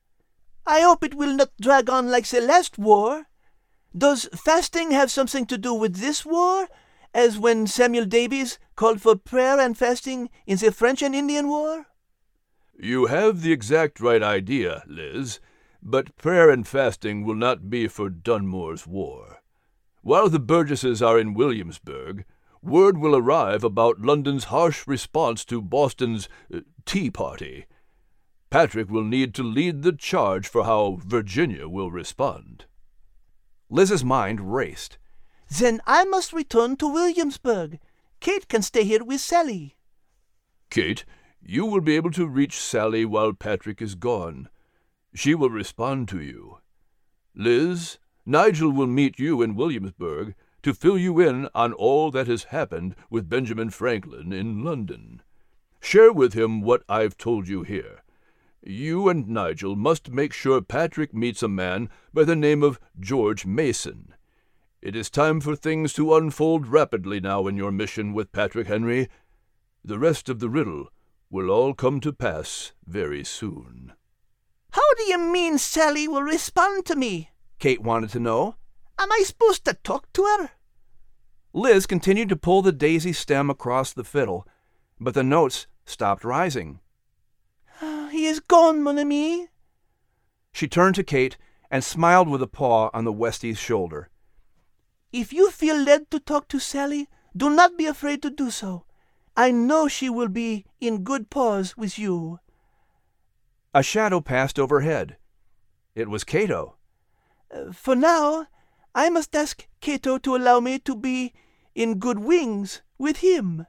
I 0.66 0.82
hope 0.82 1.04
it 1.04 1.16
will 1.16 1.36
not 1.36 1.50
drag 1.60 1.90
on 1.90 2.10
like 2.10 2.28
the 2.28 2.42
last 2.42 2.78
war. 2.78 3.28
Does 3.98 4.28
fasting 4.36 4.92
have 4.92 5.10
something 5.10 5.46
to 5.46 5.58
do 5.58 5.74
with 5.74 5.96
this 5.98 6.26
war, 6.26 6.68
as 7.14 7.40
when 7.40 7.66
Samuel 7.66 8.06
Davies 8.06 8.60
called 8.76 9.02
for 9.02 9.16
prayer 9.16 9.58
and 9.58 9.78
fasting 9.78 10.30
in 10.46 10.58
the 10.58 10.72
French 10.72 11.02
and 11.02 11.16
Indian 11.16 11.48
War? 11.48 11.86
You 12.78 13.06
have 13.06 13.42
the 13.42 13.54
exact 13.54 14.02
right 14.02 14.22
idea, 14.22 14.84
Liz, 14.86 15.40
but 15.82 16.18
prayer 16.18 16.50
and 16.50 16.68
fasting 16.68 17.24
will 17.24 17.36
not 17.36 17.70
be 17.70 17.88
for 17.88 18.10
Dunmore's 18.10 18.86
war. 18.86 19.42
While 20.02 20.28
the 20.30 20.40
Burgesses 20.40 21.02
are 21.02 21.18
in 21.18 21.34
Williamsburg, 21.34 22.26
word 22.62 22.98
will 22.98 23.16
arrive 23.16 23.64
about 23.64 24.02
London's 24.02 24.46
harsh 24.46 24.86
response 24.86 25.46
to 25.46 25.62
Boston's 25.62 26.28
uh, 26.54 26.60
Tea 26.86 27.10
Party. 27.10 27.66
Patrick 28.50 28.90
will 28.90 29.06
need 29.06 29.34
to 29.36 29.44
lead 29.44 29.84
the 29.84 29.94
charge 29.94 30.50
for 30.50 30.66
how 30.66 31.00
Virginia 31.02 31.70
will 31.70 31.92
respond. 31.92 32.66
Liz's 33.70 34.04
mind 34.04 34.54
raced. 34.54 34.98
Then 35.50 35.82
I 35.86 36.06
must 36.06 36.34
return 36.34 36.76
to 36.78 36.88
Williamsburg. 36.88 37.80
Kate 38.20 38.48
can 38.48 38.62
stay 38.62 38.84
here 38.84 39.04
with 39.04 39.22
Sally. 39.22 39.76
Kate, 40.70 41.06
you 41.42 41.66
will 41.66 41.82
be 41.82 41.96
able 41.96 42.12
to 42.12 42.28
reach 42.28 42.60
Sally 42.60 43.06
while 43.06 43.34
Patrick 43.34 43.82
is 43.82 43.96
gone. 43.96 44.50
She 45.14 45.36
will 45.36 45.50
respond 45.50 46.08
to 46.10 46.22
you. 46.22 46.60
Liz, 47.36 47.98
Nigel 48.26 48.72
will 48.72 48.88
meet 48.88 49.20
you 49.20 49.42
in 49.42 49.56
Williamsburg 49.56 50.36
to 50.64 50.74
fill 50.74 50.98
you 50.98 51.20
in 51.20 51.48
on 51.54 51.74
all 51.74 52.10
that 52.12 52.28
has 52.28 52.46
happened 52.46 52.96
with 53.10 53.30
Benjamin 53.30 53.70
Franklin 53.70 54.34
in 54.34 54.64
London. 54.64 55.22
Share 55.80 56.12
with 56.12 56.34
him 56.34 56.62
what 56.62 56.84
I've 56.90 57.18
told 57.18 57.48
you 57.48 57.62
here. 57.62 58.02
You 58.68 59.10
and 59.10 59.28
Nigel 59.28 59.76
must 59.76 60.10
make 60.10 60.34
sure 60.34 60.60
Patrick 60.60 61.14
meets 61.14 61.44
a 61.44 61.48
man 61.48 61.88
by 62.12 62.24
the 62.24 62.36
name 62.36 62.64
of 62.64 62.80
George 63.00 63.46
Mason. 63.46 64.16
It 64.82 64.96
is 64.96 65.12
time 65.12 65.40
for 65.40 65.56
things 65.56 65.94
to 65.94 66.16
unfold 66.16 66.66
rapidly 66.66 67.20
now 67.20 67.46
in 67.46 67.58
your 67.58 67.72
mission 67.72 68.12
with 68.12 68.32
Patrick 68.32 68.66
Henry. 68.66 69.08
The 69.84 70.00
rest 70.00 70.30
of 70.30 70.40
the 70.40 70.50
riddle 70.50 70.88
will 71.30 71.52
all 71.52 71.76
come 71.76 72.00
to 72.02 72.12
pass 72.12 72.72
very 72.88 73.24
soon. 73.24 73.94
How 74.72 74.94
do 74.98 75.04
you 75.04 75.20
mean 75.20 75.60
Sally 75.60 76.08
will 76.08 76.24
respond 76.24 76.88
to 76.88 76.96
me? 76.96 77.30
Kate 77.60 77.84
wanted 77.84 78.10
to 78.12 78.20
know. 78.20 78.56
Am 78.98 79.12
I 79.12 79.22
supposed 79.24 79.64
to 79.66 79.76
talk 79.76 80.12
to 80.14 80.24
her? 80.24 80.50
Liz 81.54 81.86
continued 81.86 82.30
to 82.30 82.36
pull 82.36 82.64
the 82.64 82.72
daisy 82.72 83.14
stem 83.14 83.52
across 83.52 83.94
the 83.94 84.04
fiddle, 84.04 84.48
but 85.00 85.14
the 85.14 85.24
notes 85.24 85.68
stopped 85.86 86.24
rising. 86.24 86.80
He 88.16 88.28
is 88.28 88.40
gone, 88.40 88.82
mon 88.82 88.98
ami. 88.98 89.50
She 90.54 90.70
turned 90.70 90.96
to 90.96 91.04
Kate 91.04 91.36
and 91.70 91.84
smiled 91.84 92.30
with 92.30 92.42
a 92.42 92.48
paw 92.48 92.90
on 92.94 93.04
the 93.04 93.12
Westie's 93.12 93.58
shoulder. 93.58 94.10
If 95.12 95.34
you 95.34 95.52
feel 95.52 95.76
led 95.76 96.10
to 96.12 96.22
talk 96.22 96.48
to 96.48 96.58
Sally, 96.58 97.10
do 97.36 97.50
not 97.50 97.78
be 97.78 97.86
afraid 97.86 98.22
to 98.22 98.30
do 98.30 98.52
so. 98.52 98.86
I 99.36 99.52
know 99.52 99.90
she 99.90 100.10
will 100.10 100.30
be 100.30 100.66
in 100.80 101.04
good 101.04 101.30
paws 101.30 101.76
with 101.76 102.00
you. 102.00 102.40
A 103.74 103.84
shadow 103.84 104.22
passed 104.22 104.58
overhead. 104.58 105.18
It 105.94 106.08
was 106.10 106.24
Cato. 106.24 106.78
Uh, 107.54 107.74
for 107.74 107.98
now, 107.98 108.48
I 108.96 109.10
must 109.10 109.36
ask 109.36 109.68
Cato 109.82 110.20
to 110.20 110.38
allow 110.38 110.62
me 110.62 110.80
to 110.80 110.96
be 110.96 111.34
in 111.76 112.00
good 112.00 112.20
wings 112.20 112.82
with 112.98 113.18
him. 113.18 113.68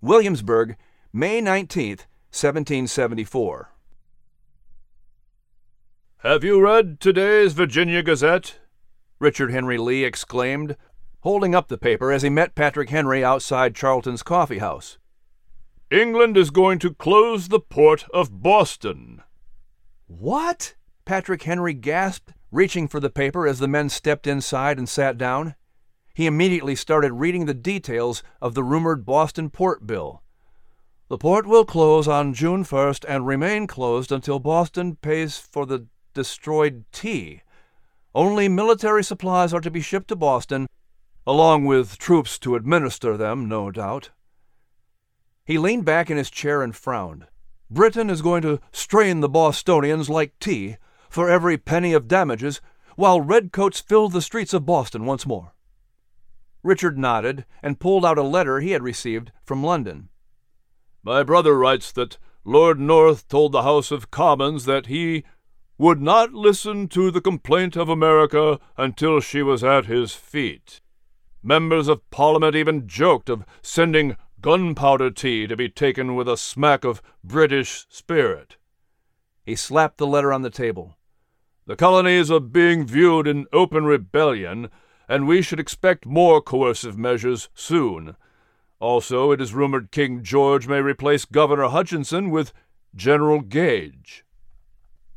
Williamsburg, 0.00 0.76
May 1.14 1.42
19th, 1.42 2.06
1774. 2.32 3.70
Have 6.22 6.42
you 6.42 6.58
read 6.58 7.00
today's 7.00 7.52
Virginia 7.52 8.02
Gazette? 8.02 8.60
Richard 9.18 9.50
Henry 9.50 9.76
Lee 9.76 10.04
exclaimed, 10.04 10.74
holding 11.20 11.54
up 11.54 11.68
the 11.68 11.76
paper 11.76 12.10
as 12.10 12.22
he 12.22 12.30
met 12.30 12.54
Patrick 12.54 12.88
Henry 12.88 13.22
outside 13.22 13.74
Charlton's 13.74 14.22
coffee 14.22 14.56
house. 14.56 14.96
England 15.90 16.38
is 16.38 16.48
going 16.48 16.78
to 16.78 16.94
close 16.94 17.48
the 17.48 17.60
port 17.60 18.06
of 18.14 18.42
Boston. 18.42 19.20
What? 20.06 20.76
Patrick 21.04 21.42
Henry 21.42 21.74
gasped, 21.74 22.32
reaching 22.50 22.88
for 22.88 23.00
the 23.00 23.10
paper 23.10 23.46
as 23.46 23.58
the 23.58 23.68
men 23.68 23.90
stepped 23.90 24.26
inside 24.26 24.78
and 24.78 24.88
sat 24.88 25.18
down. 25.18 25.56
He 26.14 26.24
immediately 26.24 26.74
started 26.74 27.12
reading 27.12 27.44
the 27.44 27.52
details 27.52 28.22
of 28.40 28.54
the 28.54 28.64
rumored 28.64 29.04
Boston 29.04 29.50
Port 29.50 29.86
Bill. 29.86 30.21
The 31.12 31.18
port 31.18 31.46
will 31.46 31.66
close 31.66 32.08
on 32.08 32.32
June 32.32 32.64
1st 32.64 33.04
and 33.06 33.26
remain 33.26 33.66
closed 33.66 34.10
until 34.10 34.38
Boston 34.38 34.96
pays 34.96 35.36
for 35.36 35.66
the 35.66 35.86
destroyed 36.14 36.86
tea. 36.90 37.42
Only 38.14 38.48
military 38.48 39.04
supplies 39.04 39.52
are 39.52 39.60
to 39.60 39.70
be 39.70 39.82
shipped 39.82 40.08
to 40.08 40.16
Boston, 40.16 40.66
along 41.26 41.66
with 41.66 41.98
troops 41.98 42.38
to 42.38 42.54
administer 42.54 43.18
them, 43.18 43.46
no 43.46 43.70
doubt. 43.70 44.08
He 45.44 45.58
leaned 45.58 45.84
back 45.84 46.10
in 46.10 46.16
his 46.16 46.30
chair 46.30 46.62
and 46.62 46.74
frowned. 46.74 47.26
Britain 47.68 48.08
is 48.08 48.22
going 48.22 48.40
to 48.40 48.60
strain 48.72 49.20
the 49.20 49.28
Bostonians 49.28 50.08
like 50.08 50.38
tea 50.38 50.78
for 51.10 51.28
every 51.28 51.58
penny 51.58 51.92
of 51.92 52.08
damages, 52.08 52.62
while 52.96 53.20
redcoats 53.20 53.82
fill 53.82 54.08
the 54.08 54.22
streets 54.22 54.54
of 54.54 54.64
Boston 54.64 55.04
once 55.04 55.26
more. 55.26 55.52
Richard 56.62 56.96
nodded 56.96 57.44
and 57.62 57.78
pulled 57.78 58.06
out 58.06 58.16
a 58.16 58.22
letter 58.22 58.60
he 58.60 58.70
had 58.70 58.82
received 58.82 59.30
from 59.44 59.62
London. 59.62 60.08
My 61.04 61.24
brother 61.24 61.58
writes 61.58 61.90
that 61.92 62.18
Lord 62.44 62.78
North 62.78 63.26
told 63.26 63.52
the 63.52 63.62
House 63.62 63.90
of 63.90 64.10
Commons 64.12 64.66
that 64.66 64.86
he 64.86 65.24
would 65.76 66.00
not 66.00 66.32
listen 66.32 66.86
to 66.88 67.10
the 67.10 67.20
complaint 67.20 67.76
of 67.76 67.88
America 67.88 68.60
until 68.76 69.18
she 69.18 69.42
was 69.42 69.64
at 69.64 69.86
his 69.86 70.14
feet. 70.14 70.80
Members 71.42 71.88
of 71.88 72.08
Parliament 72.10 72.54
even 72.54 72.86
joked 72.86 73.28
of 73.28 73.44
sending 73.62 74.16
gunpowder 74.40 75.10
tea 75.10 75.48
to 75.48 75.56
be 75.56 75.68
taken 75.68 76.14
with 76.14 76.28
a 76.28 76.36
smack 76.36 76.84
of 76.84 77.02
British 77.24 77.84
spirit. 77.88 78.56
He 79.44 79.56
slapped 79.56 79.98
the 79.98 80.06
letter 80.06 80.32
on 80.32 80.42
the 80.42 80.50
table. 80.50 80.96
The 81.66 81.74
colonies 81.74 82.30
are 82.30 82.40
being 82.40 82.86
viewed 82.86 83.26
in 83.26 83.46
open 83.52 83.84
rebellion, 83.84 84.68
and 85.08 85.26
we 85.26 85.42
should 85.42 85.58
expect 85.58 86.06
more 86.06 86.40
coercive 86.40 86.96
measures 86.96 87.48
soon. 87.54 88.14
Also, 88.82 89.30
it 89.30 89.40
is 89.40 89.54
rumored 89.54 89.92
King 89.92 90.24
George 90.24 90.66
may 90.66 90.80
replace 90.80 91.24
Governor 91.24 91.68
Hutchinson 91.68 92.30
with 92.30 92.52
General 92.96 93.40
Gage. 93.40 94.24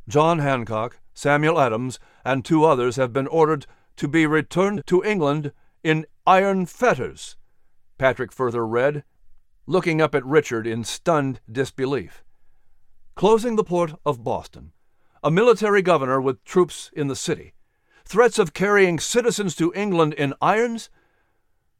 John 0.07 0.37
Hancock, 0.37 0.99
Samuel 1.15 1.59
Adams, 1.59 1.97
and 2.23 2.45
two 2.45 2.63
others 2.63 2.97
have 2.97 3.11
been 3.11 3.25
ordered 3.25 3.65
to 3.95 4.07
be 4.07 4.27
returned 4.27 4.85
to 4.85 5.03
England 5.03 5.51
in 5.83 6.05
iron 6.27 6.67
fetters, 6.67 7.37
Patrick 7.97 8.31
further 8.31 8.67
read, 8.67 9.03
looking 9.65 9.99
up 9.99 10.13
at 10.13 10.23
Richard 10.23 10.67
in 10.67 10.83
stunned 10.83 11.39
disbelief. 11.51 12.23
Closing 13.15 13.55
the 13.55 13.63
port 13.63 13.93
of 14.05 14.23
Boston, 14.23 14.73
a 15.23 15.31
military 15.31 15.81
governor 15.81 16.21
with 16.21 16.43
troops 16.43 16.91
in 16.93 17.07
the 17.07 17.15
city, 17.15 17.55
threats 18.05 18.37
of 18.37 18.53
carrying 18.53 18.99
citizens 18.99 19.55
to 19.55 19.73
England 19.75 20.13
in 20.13 20.35
irons? 20.39 20.91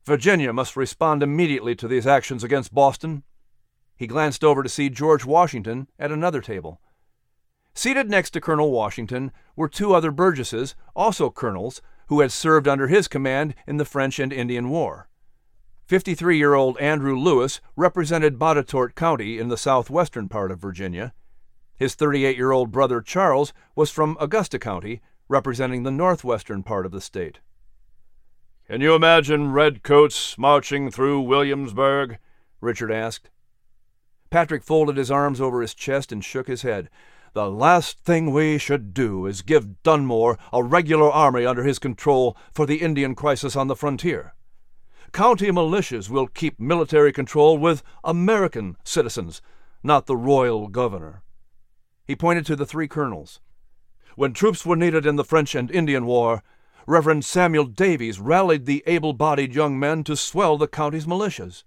Virginia 0.06 0.54
must 0.54 0.76
respond 0.76 1.24
immediately 1.24 1.76
to 1.76 1.88
these 1.88 2.06
actions 2.06 2.44
against 2.44 2.74
Boston. 2.74 3.24
He 3.96 4.06
glanced 4.06 4.44
over 4.44 4.62
to 4.62 4.70
see 4.70 4.90
George 4.90 5.26
Washington 5.26 5.88
at 5.98 6.12
another 6.12 6.42
table. 6.42 6.80
Seated 7.74 8.10
next 8.10 8.30
to 8.32 8.42
Colonel 8.42 8.72
Washington 8.72 9.32
were 9.56 9.68
two 9.68 9.96
other 9.96 10.12
Burgesses, 10.12 10.76
also 10.96 11.32
colonels, 11.32 11.82
who 12.08 12.20
had 12.20 12.32
served 12.32 12.68
under 12.68 12.88
his 12.88 13.08
command 13.08 13.56
in 13.66 13.78
the 13.78 13.86
French 13.86 14.20
and 14.20 14.32
Indian 14.32 14.70
War. 14.70 15.10
53 15.88 16.38
year 16.38 16.54
old 16.54 16.78
Andrew 16.78 17.18
Lewis 17.18 17.60
represented 17.76 18.38
Botetourt 18.38 18.94
County 18.94 19.40
in 19.40 19.48
the 19.48 19.58
southwestern 19.58 20.30
part 20.30 20.52
of 20.52 20.60
Virginia. 20.60 21.14
His 21.76 21.96
38 21.96 22.38
year 22.38 22.52
old 22.52 22.72
brother 22.72 23.02
Charles 23.02 23.54
was 23.76 23.90
from 23.90 24.18
Augusta 24.20 24.60
County, 24.60 25.02
representing 25.28 25.82
the 25.82 25.92
northwestern 25.92 26.62
part 26.62 26.86
of 26.86 26.92
the 26.92 27.02
state. 27.02 27.40
Can 28.68 28.82
you 28.82 28.96
imagine 28.96 29.54
redcoats 29.54 30.40
marching 30.40 30.90
through 30.90 31.22
Williamsburg? 31.22 32.18
Richard 32.62 32.92
asked. 32.92 33.30
Patrick 34.32 34.64
folded 34.64 34.98
his 34.98 35.12
arms 35.12 35.40
over 35.40 35.62
his 35.62 35.76
chest 35.76 36.12
and 36.12 36.26
shook 36.26 36.48
his 36.48 36.64
head. 36.64 36.90
The 37.34 37.52
last 37.52 38.00
thing 38.00 38.34
we 38.34 38.58
should 38.58 38.92
do 38.92 39.28
is 39.28 39.44
give 39.44 39.84
Dunmore 39.84 40.40
a 40.52 40.64
regular 40.64 41.12
army 41.12 41.46
under 41.46 41.64
his 41.64 41.78
control 41.78 42.36
for 42.52 42.66
the 42.66 42.78
Indian 42.78 43.14
crisis 43.14 43.56
on 43.56 43.68
the 43.68 43.76
frontier. 43.76 44.34
County 45.12 45.52
militias 45.52 46.10
will 46.10 46.26
keep 46.26 46.60
military 46.60 47.14
control 47.14 47.60
with 47.60 47.84
American 48.04 48.78
citizens, 48.84 49.44
not 49.84 50.08
the 50.08 50.18
royal 50.18 50.70
governor. 50.70 51.22
He 52.04 52.16
pointed 52.16 52.48
to 52.48 52.56
the 52.56 52.66
three 52.66 52.88
colonels. 52.88 53.40
When 54.16 54.34
troops 54.34 54.66
were 54.66 54.76
needed 54.76 55.06
in 55.06 55.18
the 55.18 55.24
French 55.24 55.54
and 55.54 55.70
Indian 55.70 56.08
War, 56.08 56.42
Reverend 56.88 57.26
Samuel 57.26 57.66
Davies 57.66 58.20
rallied 58.20 58.66
the 58.66 58.84
able 58.86 59.14
bodied 59.14 59.56
young 59.56 59.80
men 59.80 60.04
to 60.04 60.16
swell 60.16 60.58
the 60.58 60.68
county's 60.68 61.08
militias. 61.08 61.64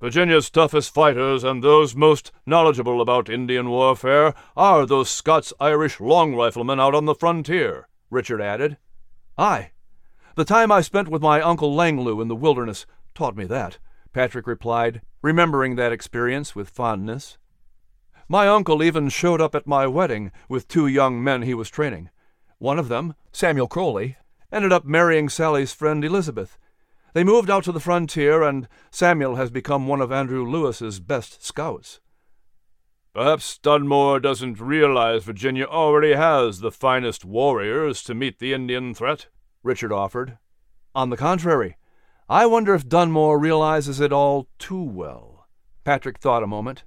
Virginia's 0.00 0.50
toughest 0.50 0.92
fighters 0.92 1.42
and 1.42 1.62
those 1.62 1.94
most 1.94 2.32
knowledgeable 2.44 3.00
about 3.00 3.30
Indian 3.30 3.70
warfare 3.70 4.34
are 4.56 4.84
those 4.84 5.08
Scots 5.08 5.52
Irish 5.58 6.00
long 6.00 6.34
riflemen 6.34 6.78
out 6.78 6.94
on 6.94 7.06
the 7.06 7.14
frontier, 7.14 7.88
Richard 8.10 8.40
added. 8.40 8.76
Aye. 9.38 9.70
The 10.34 10.44
time 10.44 10.70
I 10.70 10.82
spent 10.82 11.08
with 11.08 11.22
my 11.22 11.40
Uncle 11.40 11.74
Langloo 11.74 12.20
in 12.20 12.28
the 12.28 12.36
wilderness 12.36 12.84
taught 13.14 13.36
me 13.36 13.46
that, 13.46 13.78
Patrick 14.12 14.46
replied, 14.46 15.00
remembering 15.22 15.76
that 15.76 15.92
experience 15.92 16.54
with 16.54 16.68
fondness. 16.68 17.38
My 18.28 18.48
uncle 18.48 18.82
even 18.82 19.08
showed 19.08 19.40
up 19.40 19.54
at 19.54 19.66
my 19.66 19.86
wedding 19.86 20.32
with 20.48 20.68
two 20.68 20.88
young 20.88 21.22
men 21.22 21.42
he 21.42 21.54
was 21.54 21.70
training. 21.70 22.10
One 22.58 22.78
of 22.78 22.88
them, 22.88 23.14
Samuel 23.32 23.68
Crowley, 23.68 24.16
ended 24.50 24.72
up 24.72 24.84
marrying 24.84 25.28
Sally's 25.28 25.72
friend 25.72 26.04
Elizabeth, 26.04 26.58
they 27.16 27.24
moved 27.24 27.48
out 27.48 27.64
to 27.64 27.72
the 27.72 27.80
frontier, 27.80 28.42
and 28.42 28.68
Samuel 28.90 29.36
has 29.36 29.48
become 29.48 29.86
one 29.86 30.02
of 30.02 30.12
Andrew 30.12 30.44
Lewis's 30.44 31.00
best 31.00 31.42
scouts. 31.42 31.98
Perhaps 33.14 33.56
Dunmore 33.56 34.20
doesn't 34.20 34.60
realize 34.60 35.24
Virginia 35.24 35.64
already 35.64 36.12
has 36.12 36.60
the 36.60 36.70
finest 36.70 37.24
warriors 37.24 38.02
to 38.02 38.14
meet 38.14 38.38
the 38.38 38.52
Indian 38.52 38.92
threat, 38.92 39.28
Richard 39.62 39.92
offered. 39.92 40.36
On 40.94 41.08
the 41.08 41.16
contrary, 41.16 41.78
I 42.28 42.44
wonder 42.44 42.74
if 42.74 42.86
Dunmore 42.86 43.38
realizes 43.38 43.98
it 43.98 44.12
all 44.12 44.48
too 44.58 44.82
well. 44.82 45.48
Patrick 45.84 46.18
thought 46.18 46.42
a 46.42 46.46
moment. 46.46 46.84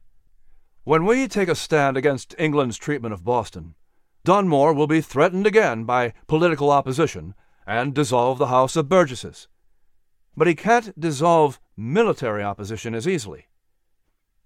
When 0.83 1.07
we 1.07 1.27
take 1.27 1.49
a 1.49 1.55
stand 1.55 1.97
against 1.97 2.35
England's 2.37 2.77
treatment 2.77 3.15
of 3.15 3.23
Boston, 3.23 3.73
Dunmore 4.23 4.73
will 4.73 4.87
be 4.87 5.01
threatened 5.01 5.47
again 5.47 5.83
by 5.83 6.13
political 6.27 6.71
opposition 6.71 7.35
and 7.65 7.93
dissolve 7.93 8.37
the 8.37 8.47
House 8.47 8.75
of 8.75 8.89
Burgesses 8.89 9.47
but 10.39 10.47
he 10.47 10.55
can't 10.55 10.97
dissolve 10.97 11.59
military 11.75 12.41
opposition 12.41 12.95
as 12.95 13.05
easily. 13.05 13.47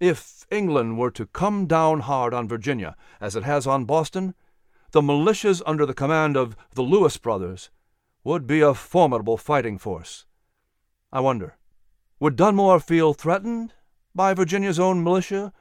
If 0.00 0.44
England 0.50 0.98
were 0.98 1.12
to 1.12 1.26
come 1.26 1.68
down 1.68 2.00
hard 2.00 2.34
on 2.34 2.48
Virginia, 2.48 2.96
as 3.20 3.36
it 3.36 3.44
has 3.44 3.64
on 3.64 3.84
Boston, 3.84 4.34
the 4.90 5.00
militias 5.00 5.62
under 5.64 5.86
the 5.86 5.94
command 5.94 6.36
of 6.36 6.56
the 6.74 6.82
Lewis 6.82 7.16
brothers 7.16 7.70
would 8.24 8.44
be 8.44 8.60
a 8.60 8.74
formidable 8.74 9.36
fighting 9.36 9.78
force. 9.78 10.26
I 11.12 11.20
wonder, 11.20 11.58
would 12.18 12.34
Dunmore 12.34 12.80
feel 12.80 13.14
threatened 13.14 13.74
by 14.16 14.34
Virginia's 14.34 14.80
own 14.80 15.04
militia 15.04 15.52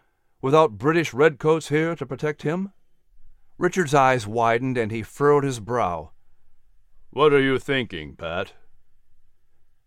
without 0.41 0.79
British 0.79 1.13
redcoats 1.13 1.69
here 1.69 1.95
to 1.95 2.07
protect 2.07 2.41
him? 2.41 2.71
Richard's 3.57 3.93
eyes 3.93 4.25
widened 4.25 4.77
and 4.77 4.91
he 4.91 5.03
furrowed 5.03 5.43
his 5.43 5.59
brow. 5.59 6.11
What 7.11 7.33
are 7.33 7.41
you 7.41 7.59
thinking, 7.59 8.15
Pat? 8.15 8.53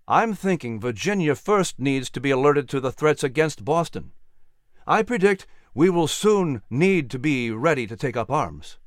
I'm 0.09 0.35
thinking 0.35 0.79
Virginia 0.79 1.35
first 1.35 1.81
needs 1.81 2.09
to 2.11 2.20
be 2.20 2.31
alerted 2.31 2.68
to 2.68 2.81
the 2.81 2.92
threats 2.92 3.24
against 3.24 3.64
Boston. 3.64 4.12
I 4.87 5.02
predict 5.02 5.46
we 5.74 5.90
will 5.90 6.07
soon 6.07 6.62
need 6.70 7.11
to 7.11 7.18
be 7.18 7.50
ready 7.50 7.87
to 7.88 7.96
take 7.96 8.16
up 8.16 8.31
arms. 8.31 8.79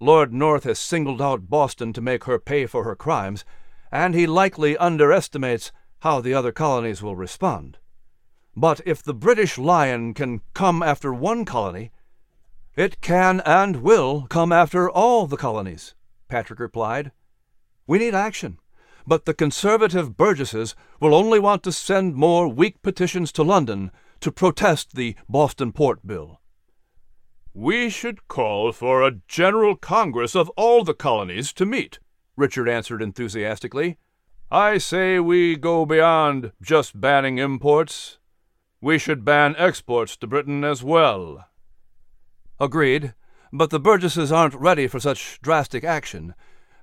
Lord 0.00 0.32
North 0.32 0.64
has 0.64 0.78
singled 0.78 1.20
out 1.20 1.48
Boston 1.48 1.92
to 1.92 2.00
make 2.00 2.24
her 2.24 2.38
pay 2.38 2.66
for 2.66 2.84
her 2.84 2.96
crimes, 2.96 3.44
and 3.92 4.14
he 4.14 4.26
likely 4.26 4.76
underestimates 4.78 5.70
how 6.00 6.20
the 6.20 6.34
other 6.34 6.52
colonies 6.52 7.02
will 7.02 7.16
respond. 7.16 7.78
But 8.56 8.80
if 8.86 9.02
the 9.02 9.14
British 9.14 9.58
Lion 9.58 10.14
can 10.14 10.40
come 10.54 10.82
after 10.82 11.12
one 11.12 11.44
colony, 11.44 11.92
it 12.76 13.00
can 13.00 13.40
and 13.40 13.76
will 13.82 14.26
come 14.28 14.52
after 14.52 14.88
all 14.88 15.26
the 15.26 15.36
colonies, 15.36 15.94
Patrick 16.28 16.60
replied. 16.60 17.10
We 17.86 17.98
need 17.98 18.14
action 18.14 18.58
but 19.06 19.24
the 19.24 19.34
conservative 19.34 20.16
Burgesses 20.16 20.74
will 21.00 21.14
only 21.14 21.38
want 21.38 21.62
to 21.62 21.72
send 21.72 22.14
more 22.14 22.48
weak 22.48 22.82
petitions 22.82 23.30
to 23.32 23.42
London 23.42 23.92
to 24.20 24.32
protest 24.32 24.94
the 24.94 25.14
Boston 25.28 25.72
Port 25.72 26.06
Bill. 26.06 26.40
We 27.54 27.88
should 27.88 28.28
call 28.28 28.72
for 28.72 29.02
a 29.02 29.18
General 29.28 29.76
Congress 29.76 30.34
of 30.34 30.50
all 30.50 30.84
the 30.84 30.94
colonies 30.94 31.52
to 31.54 31.64
meet, 31.64 32.00
Richard 32.36 32.68
answered 32.68 33.00
enthusiastically. 33.00 33.98
I 34.50 34.78
say 34.78 35.18
we 35.18 35.56
go 35.56 35.86
beyond 35.86 36.52
just 36.60 37.00
banning 37.00 37.38
imports. 37.38 38.18
We 38.80 38.98
should 38.98 39.24
ban 39.24 39.54
exports 39.56 40.16
to 40.18 40.26
Britain 40.26 40.64
as 40.64 40.82
well. 40.82 41.46
Agreed, 42.58 43.14
but 43.52 43.70
the 43.70 43.78
Burgesses 43.78 44.32
aren't 44.32 44.54
ready 44.54 44.86
for 44.86 44.98
such 44.98 45.40
drastic 45.42 45.84
action. 45.84 46.34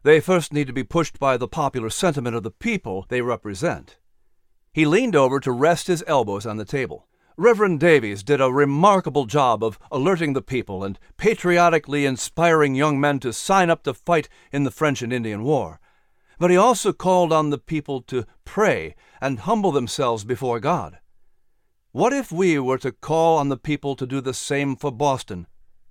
They 0.03 0.19
first 0.19 0.53
need 0.53 0.67
to 0.67 0.73
be 0.73 0.83
pushed 0.83 1.19
by 1.19 1.36
the 1.38 1.47
popular 1.47 1.89
sentiment 1.89 2.36
of 2.36 2.43
the 2.43 2.51
people 2.51 3.05
they 3.09 3.21
represent. 3.21 3.97
He 4.71 4.86
leaned 4.86 5.15
over 5.15 5.39
to 5.39 5.51
rest 5.51 5.88
his 5.88 6.03
elbows 6.05 6.45
on 6.45 6.57
the 6.57 6.65
table. 6.65 7.07
Reverend 7.38 7.79
Davies 7.79 8.21
did 8.21 8.39
a 8.39 8.51
remarkable 8.51 9.25
job 9.25 9.63
of 9.63 9.79
alerting 9.91 10.33
the 10.33 10.41
people 10.43 10.83
and 10.83 10.99
patriotically 11.17 12.05
inspiring 12.05 12.75
young 12.75 12.99
men 12.99 13.19
to 13.21 13.33
sign 13.33 13.71
up 13.71 13.81
to 13.83 13.93
fight 13.95 14.29
in 14.51 14.65
the 14.65 14.71
French 14.71 15.01
and 15.01 15.12
Indian 15.12 15.43
War. 15.43 15.79
But 16.38 16.51
he 16.51 16.57
also 16.57 16.93
called 16.93 17.33
on 17.33 17.49
the 17.49 17.57
people 17.57 18.01
to 18.03 18.25
pray 18.45 18.95
and 19.19 19.39
humble 19.39 19.71
themselves 19.71 20.23
before 20.23 20.59
God. 20.59 20.99
What 21.91 22.13
if 22.13 22.31
we 22.31 22.59
were 22.59 22.79
to 22.79 22.91
call 22.91 23.38
on 23.38 23.49
the 23.49 23.57
people 23.57 23.95
to 23.95 24.05
do 24.05 24.21
the 24.21 24.33
same 24.33 24.75
for 24.75 24.91
Boston, 24.91 25.47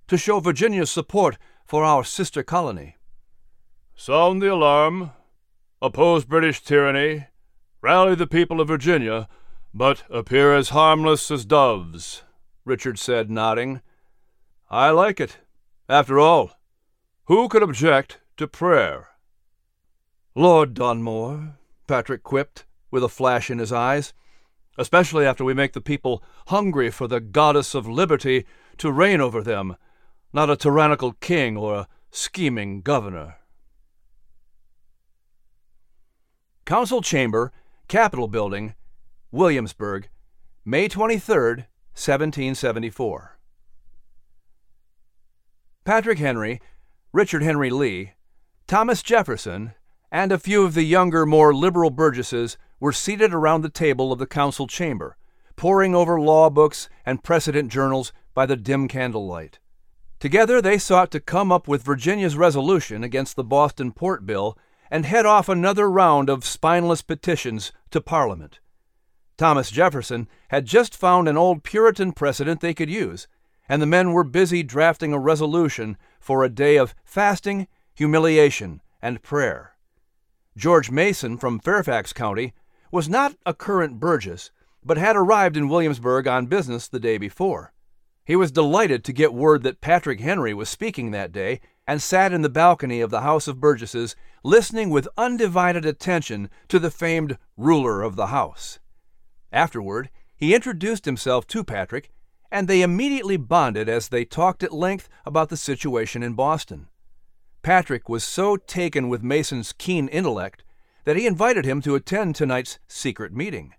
to 0.07 0.17
show 0.17 0.39
Virginia's 0.39 0.91
support 0.91 1.37
for 1.65 1.83
our 1.83 2.03
sister 2.03 2.43
colony? 2.43 2.97
Sound 3.95 4.41
the 4.41 4.51
alarm. 4.51 5.11
Oppose 5.81 6.25
British 6.25 6.61
tyranny. 6.63 7.27
Rally 7.81 8.15
the 8.15 8.27
people 8.27 8.61
of 8.61 8.69
Virginia, 8.69 9.27
but 9.73 10.03
appear 10.09 10.55
as 10.55 10.69
harmless 10.69 11.29
as 11.29 11.43
doves, 11.43 12.23
Richard 12.63 12.97
said, 12.97 13.29
nodding. 13.29 13.81
I 14.69 14.91
like 14.91 15.19
it. 15.19 15.39
After 15.89 16.17
all, 16.17 16.51
who 17.25 17.49
could 17.49 17.61
object 17.61 18.19
to 18.37 18.47
prayer? 18.47 19.09
Lord 20.33 20.73
Dunmore, 20.73 21.57
Patrick 21.87 22.23
quipped, 22.23 22.65
with 22.89 23.03
a 23.03 23.09
flash 23.09 23.49
in 23.51 23.59
his 23.59 23.73
eyes, 23.73 24.13
especially 24.77 25.25
after 25.25 25.43
we 25.43 25.53
make 25.53 25.73
the 25.73 25.81
people 25.81 26.23
hungry 26.47 26.89
for 26.89 27.07
the 27.07 27.19
goddess 27.19 27.75
of 27.75 27.85
liberty 27.85 28.45
to 28.77 28.91
reign 28.91 29.19
over 29.19 29.41
them, 29.41 29.75
not 30.33 30.49
a 30.49 30.57
tyrannical 30.57 31.13
king 31.13 31.55
or 31.55 31.75
a 31.75 31.87
scheming 32.11 32.81
governor. 32.81 33.35
Council 36.65 37.01
Chamber, 37.01 37.51
Capitol 37.87 38.27
Building, 38.27 38.73
Williamsburg, 39.31 40.09
May 40.65 40.87
23, 40.87 41.65
1774. 41.93 43.37
Patrick 45.85 46.17
Henry, 46.17 46.61
Richard 47.11 47.43
Henry 47.43 47.69
Lee, 47.69 48.13
Thomas 48.65 49.03
Jefferson, 49.03 49.73
and 50.11 50.31
a 50.31 50.39
few 50.39 50.63
of 50.63 50.73
the 50.73 50.83
younger, 50.83 51.25
more 51.25 51.53
liberal 51.53 51.89
burgesses 51.89 52.57
were 52.79 52.93
seated 52.93 53.33
around 53.33 53.61
the 53.61 53.69
table 53.69 54.11
of 54.11 54.19
the 54.19 54.25
council 54.25 54.65
chamber, 54.67 55.17
poring 55.55 55.93
over 55.93 56.19
law 56.19 56.49
books 56.49 56.89
and 57.05 57.23
precedent 57.23 57.71
journals 57.71 58.13
by 58.33 58.45
the 58.45 58.55
dim 58.55 58.87
candlelight. 58.87 59.59
Together 60.23 60.61
they 60.61 60.77
sought 60.77 61.11
to 61.11 61.19
come 61.19 61.51
up 61.51 61.67
with 61.67 61.83
Virginia's 61.83 62.37
resolution 62.37 63.03
against 63.03 63.35
the 63.35 63.43
Boston 63.43 63.91
Port 63.91 64.25
Bill 64.25 64.57
and 64.89 65.05
head 65.05 65.25
off 65.25 65.49
another 65.49 65.91
round 65.91 66.29
of 66.29 66.45
spineless 66.45 67.01
petitions 67.01 67.73
to 67.91 67.99
Parliament. 67.99 68.61
Thomas 69.35 69.69
Jefferson 69.69 70.29
had 70.47 70.65
just 70.65 70.95
found 70.95 71.27
an 71.27 71.35
old 71.35 71.61
Puritan 71.65 72.13
precedent 72.13 72.61
they 72.61 72.73
could 72.73 72.89
use, 72.89 73.27
and 73.67 73.81
the 73.81 73.85
men 73.85 74.13
were 74.13 74.23
busy 74.23 74.63
drafting 74.63 75.11
a 75.11 75.19
resolution 75.19 75.97
for 76.21 76.41
a 76.41 76.47
day 76.47 76.77
of 76.77 76.95
fasting, 77.03 77.67
humiliation, 77.93 78.79
and 79.01 79.23
prayer. 79.23 79.75
George 80.55 80.89
Mason 80.89 81.37
from 81.37 81.59
Fairfax 81.59 82.13
County 82.13 82.53
was 82.91 83.09
not 83.09 83.35
a 83.45 83.53
current 83.53 83.99
burgess, 83.99 84.51
but 84.85 84.95
had 84.95 85.17
arrived 85.17 85.57
in 85.57 85.67
Williamsburg 85.67 86.29
on 86.29 86.45
business 86.45 86.87
the 86.87 86.97
day 86.97 87.17
before. 87.17 87.72
He 88.25 88.35
was 88.35 88.51
delighted 88.51 89.03
to 89.03 89.13
get 89.13 89.33
word 89.33 89.63
that 89.63 89.81
Patrick 89.81 90.21
Henry 90.21 90.53
was 90.53 90.69
speaking 90.69 91.11
that 91.11 91.31
day 91.31 91.59
and 91.85 92.01
sat 92.01 92.31
in 92.31 92.41
the 92.41 92.49
balcony 92.49 93.01
of 93.01 93.09
the 93.09 93.21
House 93.21 93.47
of 93.47 93.59
Burgesses 93.59 94.15
listening 94.43 94.89
with 94.89 95.07
undivided 95.17 95.85
attention 95.85 96.49
to 96.69 96.79
the 96.79 96.91
famed 96.91 97.37
ruler 97.57 98.01
of 98.01 98.15
the 98.15 98.27
house. 98.27 98.79
Afterward, 99.51 100.09
he 100.35 100.55
introduced 100.55 101.05
himself 101.05 101.47
to 101.47 101.63
Patrick, 101.63 102.09
and 102.51 102.67
they 102.67 102.81
immediately 102.81 103.37
bonded 103.37 103.89
as 103.89 104.09
they 104.09 104.25
talked 104.25 104.63
at 104.63 104.73
length 104.73 105.09
about 105.25 105.49
the 105.49 105.57
situation 105.57 106.23
in 106.23 106.33
Boston. 106.33 106.87
Patrick 107.61 108.09
was 108.09 108.23
so 108.23 108.57
taken 108.57 109.09
with 109.09 109.23
Mason's 109.23 109.73
keen 109.73 110.07
intellect 110.07 110.63
that 111.05 111.15
he 111.15 111.25
invited 111.25 111.65
him 111.65 111.81
to 111.81 111.95
attend 111.95 112.35
tonight's 112.35 112.79
secret 112.87 113.33
meeting. 113.33 113.73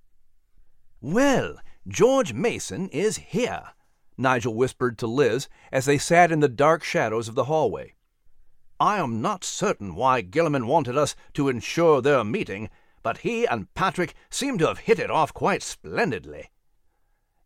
Well, 1.00 1.56
George 1.86 2.32
Mason 2.32 2.88
is 2.88 3.18
here, 3.18 3.64
Nigel 4.16 4.54
whispered 4.54 4.98
to 4.98 5.06
Liz 5.06 5.48
as 5.72 5.86
they 5.86 5.98
sat 5.98 6.30
in 6.30 6.40
the 6.40 6.48
dark 6.48 6.84
shadows 6.84 7.28
of 7.28 7.34
the 7.34 7.44
hallway. 7.44 7.94
I 8.80 8.98
am 8.98 9.22
not 9.22 9.44
certain 9.44 9.94
why 9.94 10.22
Gillamon 10.22 10.66
wanted 10.66 10.96
us 10.96 11.14
to 11.34 11.48
ensure 11.48 12.00
their 12.00 12.24
meeting, 12.24 12.70
but 13.02 13.18
he 13.18 13.46
and 13.46 13.72
Patrick 13.74 14.14
seem 14.30 14.58
to 14.58 14.66
have 14.66 14.78
hit 14.78 14.98
it 14.98 15.10
off 15.10 15.32
quite 15.32 15.62
splendidly. 15.62 16.50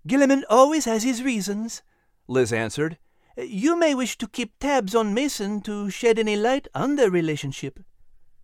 Gillamon 0.06 0.44
always 0.48 0.84
has 0.84 1.02
his 1.02 1.22
reasons, 1.22 1.82
Liz 2.26 2.52
answered. 2.52 2.98
You 3.36 3.78
may 3.78 3.94
wish 3.94 4.18
to 4.18 4.26
keep 4.26 4.58
tabs 4.58 4.94
on 4.94 5.14
Mason 5.14 5.60
to 5.62 5.90
shed 5.90 6.18
any 6.18 6.36
light 6.36 6.66
on 6.74 6.96
their 6.96 7.10
relationship. 7.10 7.80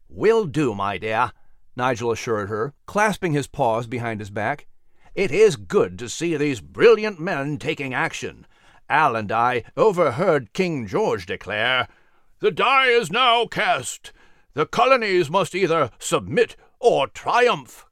Will 0.08 0.44
do, 0.44 0.74
my 0.74 0.98
dear, 0.98 1.32
Nigel 1.74 2.12
assured 2.12 2.48
her, 2.48 2.74
clasping 2.86 3.32
his 3.32 3.48
paws 3.48 3.86
behind 3.86 4.20
his 4.20 4.30
back. 4.30 4.66
It 5.14 5.30
is 5.30 5.56
good 5.56 5.98
to 6.00 6.08
see 6.08 6.36
these 6.36 6.60
brilliant 6.60 7.20
men 7.20 7.58
taking 7.58 7.94
action. 7.94 8.46
Al 8.88 9.14
and 9.14 9.30
I 9.30 9.62
overheard 9.76 10.52
King 10.52 10.86
George 10.86 11.26
declare, 11.26 11.86
The 12.40 12.50
die 12.50 12.88
is 12.88 13.12
now 13.12 13.46
cast. 13.46 14.12
The 14.54 14.66
colonies 14.66 15.30
must 15.30 15.54
either 15.54 15.90
submit 15.98 16.56
or 16.80 17.06
triumph. 17.06 17.86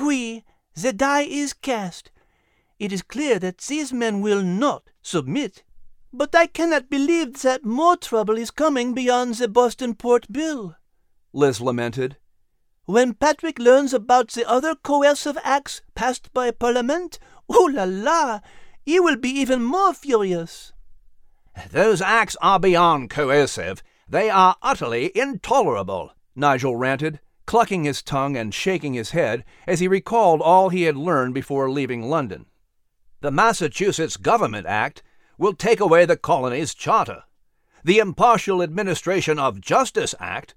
Oui, 0.00 0.44
the 0.74 0.92
die 0.92 1.22
is 1.22 1.52
cast. 1.52 2.10
It 2.78 2.92
is 2.92 3.02
clear 3.02 3.38
that 3.38 3.58
these 3.58 3.92
men 3.92 4.20
will 4.20 4.42
not 4.42 4.90
submit. 5.00 5.62
But 6.12 6.34
I 6.34 6.46
cannot 6.46 6.90
believe 6.90 7.42
that 7.42 7.64
more 7.64 7.96
trouble 7.96 8.36
is 8.36 8.50
coming 8.50 8.94
beyond 8.94 9.36
the 9.36 9.48
Boston 9.48 9.94
Port 9.94 10.30
Bill, 10.30 10.76
Liz 11.32 11.60
lamented. 11.60 12.18
When 12.86 13.14
Patrick 13.14 13.58
learns 13.58 13.94
about 13.94 14.30
the 14.32 14.48
other 14.48 14.74
coercive 14.74 15.38
acts 15.44 15.82
passed 15.94 16.32
by 16.32 16.50
Parliament, 16.50 17.18
oh 17.48 17.70
la 17.72 17.84
la, 17.84 18.40
he 18.84 18.98
will 18.98 19.16
be 19.16 19.30
even 19.30 19.62
more 19.62 19.94
furious. 19.94 20.72
Those 21.70 22.00
acts 22.02 22.36
are 22.42 22.58
beyond 22.58 23.10
coercive. 23.10 23.82
They 24.08 24.30
are 24.30 24.56
utterly 24.62 25.12
intolerable, 25.14 26.12
Nigel 26.34 26.76
ranted 26.76 27.20
clucking 27.46 27.84
his 27.84 28.02
tongue 28.02 28.36
and 28.36 28.54
shaking 28.54 28.94
his 28.94 29.10
head 29.10 29.44
as 29.66 29.80
he 29.80 29.88
recalled 29.88 30.40
all 30.40 30.68
he 30.68 30.82
had 30.82 30.96
learned 30.96 31.34
before 31.34 31.70
leaving 31.70 32.02
London. 32.02 32.46
The 33.20 33.30
Massachusetts 33.30 34.16
Government 34.16 34.66
Act 34.66 35.02
will 35.38 35.54
take 35.54 35.80
away 35.80 36.04
the 36.04 36.16
colony's 36.16 36.74
charter. 36.74 37.24
The 37.84 37.98
Impartial 37.98 38.62
Administration 38.62 39.38
of 39.38 39.60
Justice 39.60 40.14
Act 40.20 40.54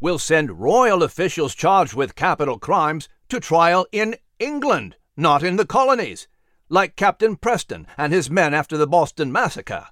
will 0.00 0.18
send 0.18 0.60
royal 0.60 1.02
officials 1.02 1.54
charged 1.54 1.94
with 1.94 2.14
capital 2.14 2.58
crimes 2.58 3.08
to 3.28 3.38
trial 3.38 3.86
in 3.92 4.16
England, 4.38 4.96
not 5.16 5.42
in 5.42 5.56
the 5.56 5.66
colonies, 5.66 6.26
like 6.68 6.96
Captain 6.96 7.36
Preston 7.36 7.86
and 7.98 8.12
his 8.12 8.30
men 8.30 8.54
after 8.54 8.76
the 8.76 8.86
Boston 8.86 9.30
Massacre. 9.30 9.86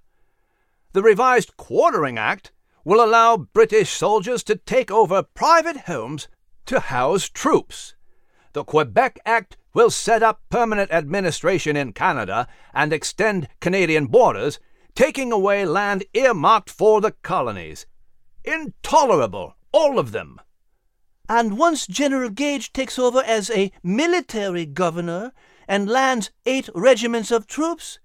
The 0.92 1.02
revised 1.02 1.56
Quartering 1.56 2.16
Act 2.16 2.52
will 2.84 3.04
allow 3.04 3.36
British 3.36 3.90
soldiers 3.90 4.42
to 4.44 4.56
take 4.56 4.90
over 4.90 5.22
private 5.22 5.76
homes 5.80 6.28
to 6.64 6.80
house 6.80 7.28
troops. 7.28 7.94
The 8.54 8.64
Quebec 8.64 9.20
Act 9.26 9.58
will 9.74 9.90
set 9.90 10.22
up 10.22 10.40
permanent 10.48 10.90
administration 10.90 11.76
in 11.76 11.92
Canada 11.92 12.48
and 12.72 12.92
extend 12.92 13.48
Canadian 13.60 14.06
borders, 14.06 14.58
taking 14.94 15.30
away 15.30 15.66
land 15.66 16.04
earmarked 16.14 16.70
for 16.70 17.00
the 17.00 17.12
colonies. 17.12 17.86
Intolerable, 18.44 19.54
all 19.78 19.98
of 19.98 20.10
them. 20.10 20.40
And 21.28 21.56
once 21.56 21.86
General 21.86 22.30
Gage 22.30 22.72
takes 22.72 22.98
over 22.98 23.22
as 23.22 23.48
a 23.50 23.70
military 23.82 24.66
governor 24.66 25.32
and 25.68 25.88
lands 25.88 26.32
eight 26.44 26.68
regiments 26.74 27.30
of 27.30 27.46
troops, 27.46 28.00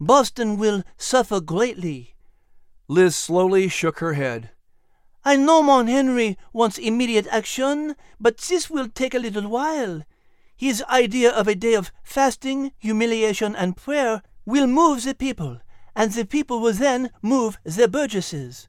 Boston 0.00 0.56
will 0.56 0.82
suffer 0.96 1.40
greatly. 1.40 2.14
Liz 2.88 3.14
slowly 3.16 3.68
shook 3.68 3.98
her 3.98 4.14
head. 4.14 4.50
I 5.22 5.36
know 5.36 5.62
Mon 5.62 5.88
Henry 5.88 6.38
wants 6.54 6.78
immediate 6.78 7.26
action, 7.30 7.96
but 8.18 8.38
this 8.38 8.70
will 8.70 8.88
take 8.88 9.14
a 9.14 9.18
little 9.26 9.48
while. 9.48 10.02
His 10.56 10.82
idea 10.88 11.30
of 11.30 11.46
a 11.46 11.54
day 11.54 11.74
of 11.74 11.92
fasting, 12.02 12.72
humiliation, 12.78 13.54
and 13.54 13.76
prayer 13.76 14.22
will 14.46 14.66
move 14.66 15.04
the 15.04 15.14
people, 15.14 15.60
and 15.94 16.12
the 16.12 16.24
people 16.24 16.60
will 16.60 16.72
then 16.72 17.10
move 17.20 17.58
the 17.64 17.88
burgesses. 17.88 18.68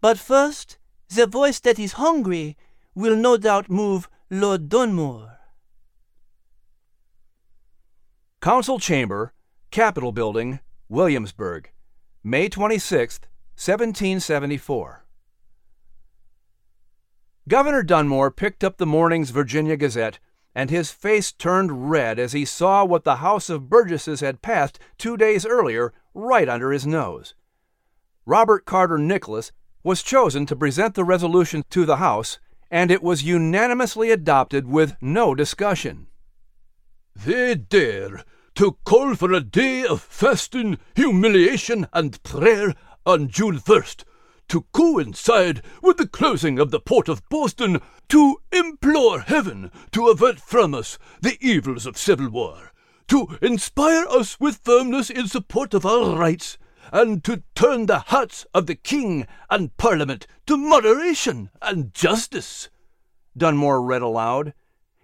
But 0.00 0.18
first, 0.18 0.78
the 1.08 1.26
voice 1.26 1.60
that 1.60 1.78
is 1.78 1.92
hungry 1.92 2.56
will 2.94 3.16
no 3.16 3.36
doubt 3.36 3.70
move 3.70 4.08
Lord 4.30 4.68
Dunmore. 4.68 5.38
Council 8.40 8.78
Chamber, 8.78 9.32
Capitol 9.70 10.12
Building, 10.12 10.60
Williamsburg, 10.88 11.70
May 12.22 12.48
26, 12.48 13.20
1774. 13.56 15.04
Governor 17.48 17.82
Dunmore 17.84 18.30
picked 18.30 18.64
up 18.64 18.76
the 18.76 18.86
morning's 18.86 19.30
Virginia 19.30 19.76
Gazette, 19.76 20.18
and 20.54 20.70
his 20.70 20.90
face 20.90 21.30
turned 21.30 21.90
red 21.90 22.18
as 22.18 22.32
he 22.32 22.44
saw 22.44 22.84
what 22.84 23.04
the 23.04 23.16
House 23.16 23.48
of 23.48 23.68
Burgesses 23.68 24.20
had 24.20 24.42
passed 24.42 24.80
two 24.98 25.16
days 25.16 25.46
earlier 25.46 25.92
right 26.14 26.48
under 26.48 26.72
his 26.72 26.86
nose. 26.86 27.34
Robert 28.24 28.64
Carter 28.64 28.98
Nicholas 28.98 29.52
was 29.86 30.02
chosen 30.02 30.44
to 30.44 30.56
present 30.56 30.96
the 30.96 31.04
resolution 31.04 31.64
to 31.70 31.86
the 31.86 31.98
House, 31.98 32.40
and 32.72 32.90
it 32.90 33.04
was 33.04 33.22
unanimously 33.22 34.10
adopted 34.10 34.66
with 34.66 34.96
no 35.00 35.32
discussion. 35.32 36.08
They 37.14 37.54
dare 37.54 38.24
to 38.56 38.78
call 38.84 39.14
for 39.14 39.32
a 39.32 39.40
day 39.40 39.86
of 39.86 40.02
fasting, 40.02 40.78
humiliation, 40.96 41.86
and 41.92 42.20
prayer 42.24 42.74
on 43.06 43.28
June 43.28 43.60
1st, 43.60 44.02
to 44.48 44.66
coincide 44.72 45.62
with 45.80 45.98
the 45.98 46.08
closing 46.08 46.58
of 46.58 46.72
the 46.72 46.80
port 46.80 47.08
of 47.08 47.22
Boston, 47.28 47.80
to 48.08 48.38
implore 48.50 49.20
heaven 49.20 49.70
to 49.92 50.08
avert 50.08 50.40
from 50.40 50.74
us 50.74 50.98
the 51.22 51.38
evils 51.40 51.86
of 51.86 51.96
civil 51.96 52.28
war, 52.28 52.72
to 53.06 53.38
inspire 53.40 54.04
us 54.08 54.40
with 54.40 54.64
firmness 54.64 55.10
in 55.10 55.28
support 55.28 55.74
of 55.74 55.86
our 55.86 56.16
rights, 56.16 56.58
and 56.92 57.22
to 57.24 57.42
turn 57.54 57.86
the 57.86 57.98
hearts 57.98 58.46
of 58.54 58.66
the 58.66 58.74
King 58.74 59.26
and 59.50 59.76
Parliament 59.76 60.26
to 60.46 60.56
moderation 60.56 61.50
and 61.60 61.92
justice. 61.92 62.68
Dunmore 63.36 63.82
read 63.82 64.02
aloud. 64.02 64.54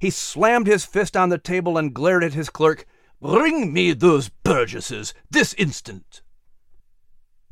He 0.00 0.10
slammed 0.10 0.66
his 0.66 0.84
fist 0.84 1.16
on 1.16 1.28
the 1.28 1.38
table 1.38 1.78
and 1.78 1.94
glared 1.94 2.24
at 2.24 2.34
his 2.34 2.50
clerk. 2.50 2.86
Bring 3.20 3.72
me 3.72 3.92
those 3.92 4.28
burgesses 4.28 5.14
this 5.30 5.54
instant. 5.54 6.22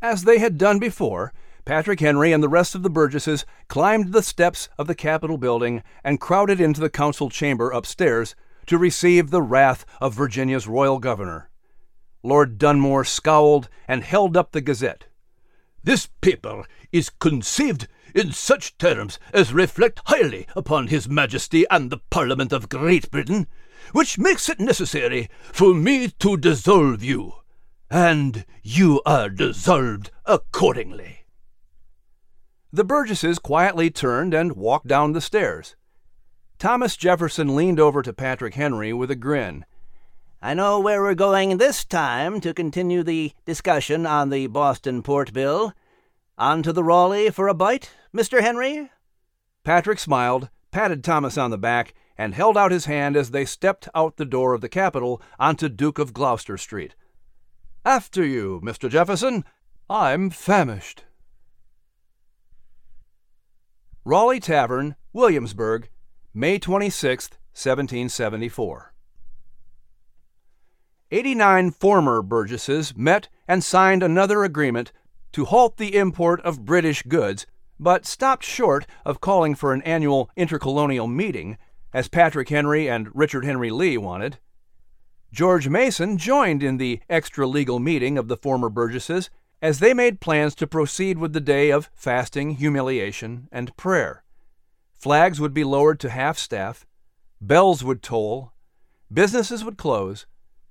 As 0.03 0.25
they 0.25 0.38
had 0.38 0.59
done 0.59 0.79
before, 0.79 1.33
Patrick 1.64 2.01
Henry 2.01 2.33
and 2.33 2.43
the 2.43 2.49
rest 2.49 2.75
of 2.75 2.83
the 2.83 2.90
burgesses 2.90 3.45
climbed 3.69 4.12
the 4.12 4.23
steps 4.23 4.69
of 4.79 4.87
the 4.87 4.95
Capitol 4.95 5.37
building 5.37 5.83
and 6.03 6.21
crowded 6.21 6.61
into 6.61 6.81
the 6.81 6.90
council 6.90 7.29
chamber 7.29 7.71
upstairs 7.71 8.35
to 8.66 8.79
receive 8.79 9.31
the 9.31 9.43
wrath 9.43 9.85
of 10.01 10.14
Virginia's 10.14 10.66
royal 10.66 10.99
governor. 10.99 11.50
Lord 12.22 12.59
Dunmore 12.59 13.04
scowled 13.04 13.68
and 13.88 14.04
held 14.04 14.37
up 14.37 14.52
the 14.52 14.61
Gazette. 14.61 15.06
This 15.83 16.09
paper 16.20 16.64
is 16.92 17.09
conceived 17.09 17.88
in 18.14 18.33
such 18.33 18.76
terms 18.76 19.18
as 19.33 19.54
reflect 19.54 20.00
highly 20.06 20.46
upon 20.54 20.88
His 20.88 21.09
Majesty 21.09 21.64
and 21.70 21.90
the 21.90 22.00
Parliament 22.11 22.52
of 22.52 22.68
Great 22.68 23.11
Britain, 23.11 23.46
which 23.92 24.18
makes 24.18 24.48
it 24.48 24.61
necessary 24.61 25.28
for 25.52 25.72
me 25.72 26.09
to 26.18 26.37
dissolve 26.37 27.02
you, 27.02 27.33
and 27.90 28.44
you 28.62 29.00
are 29.06 29.30
dissolved 29.30 30.11
accordingly. 30.26 31.24
The 32.72 32.85
Burgesses 32.85 33.38
quietly 33.38 33.90
turned 33.90 34.35
and 34.35 34.52
walked 34.52 34.87
down 34.87 35.12
the 35.12 35.20
stairs. 35.20 35.74
Thomas 36.59 36.96
Jefferson 36.96 37.56
leaned 37.56 37.80
over 37.80 38.02
to 38.02 38.12
Patrick 38.12 38.54
Henry 38.54 38.92
with 38.92 39.11
a 39.11 39.16
grin. 39.16 39.64
I 40.42 40.55
know 40.55 40.81
where 40.81 41.03
we're 41.03 41.14
going 41.14 41.59
this 41.59 41.85
time 41.85 42.40
to 42.40 42.55
continue 42.55 43.03
the 43.03 43.33
discussion 43.44 44.07
on 44.07 44.31
the 44.31 44.46
Boston 44.46 45.03
Port 45.03 45.35
Bill. 45.35 45.74
On 46.38 46.62
to 46.62 46.72
the 46.72 46.83
Raleigh 46.83 47.29
for 47.29 47.46
a 47.46 47.53
bite, 47.53 47.90
Mr. 48.16 48.40
Henry? 48.40 48.90
Patrick 49.64 49.98
smiled, 49.98 50.48
patted 50.70 51.05
Thomas 51.05 51.37
on 51.37 51.50
the 51.50 51.59
back, 51.59 51.92
and 52.16 52.35
held 52.35 52.57
out 52.57 52.72
his 52.72 52.87
hand 52.87 53.18
as 53.18 53.33
they 53.33 53.44
stepped 53.44 53.87
out 53.94 54.16
the 54.16 54.24
door 54.24 54.55
of 54.55 54.62
the 54.62 54.68
Capitol 54.70 55.20
onto 55.38 55.68
Duke 55.68 55.98
of 55.98 56.14
Gloucester 56.14 56.57
Street. 56.57 56.94
After 57.85 58.24
you, 58.24 58.62
Mr. 58.64 58.88
Jefferson. 58.88 59.44
I'm 59.90 60.31
famished. 60.31 61.05
Raleigh 64.07 64.40
Tavern, 64.40 64.96
Williamsburg, 65.12 65.90
May 66.33 66.59
26, 66.59 67.29
1774. 67.53 68.89
Eighty 71.12 71.35
nine 71.35 71.73
former 71.73 72.23
Burgesses 72.23 72.96
met 72.96 73.29
and 73.49 73.64
signed 73.64 74.05
another 74.05 74.44
agreement 74.44 74.92
to 75.33 75.44
halt 75.44 75.77
the 75.77 75.96
import 75.96 76.40
of 76.42 76.64
British 76.64 77.03
goods, 77.03 77.46
but 77.81 78.07
stopped 78.07 78.44
short 78.44 78.87
of 79.05 79.20
calling 79.20 79.57
for 79.57 79.73
an 79.73 79.83
annual 79.83 80.31
intercolonial 80.37 81.09
meeting, 81.09 81.59
as 81.92 82.07
Patrick 82.07 82.49
Henry 82.49 82.88
and 82.88 83.09
Richard 83.12 83.44
Henry 83.44 83.70
Lee 83.70 83.99
wanted. 83.99 84.38
George 85.33 85.68
Mason 85.68 86.16
joined 86.16 86.62
in 86.62 86.77
the 86.77 87.01
extra 87.09 87.44
legal 87.44 87.81
meeting 87.81 88.16
of 88.16 88.29
the 88.29 88.37
former 88.37 88.68
Burgesses 88.68 89.31
as 89.61 89.81
they 89.81 89.92
made 89.92 90.20
plans 90.20 90.55
to 90.55 90.66
proceed 90.66 91.18
with 91.18 91.33
the 91.33 91.40
day 91.40 91.70
of 91.70 91.90
fasting, 91.92 92.53
humiliation, 92.53 93.49
and 93.51 93.77
prayer. 93.77 94.23
Flags 94.96 95.40
would 95.40 95.55
be 95.55 95.64
lowered 95.64 95.99
to 96.01 96.11
half 96.11 96.38
staff, 96.38 96.87
bells 97.40 97.83
would 97.83 98.01
toll, 98.01 98.53
businesses 99.12 99.64
would 99.64 99.77
close, 99.77 100.27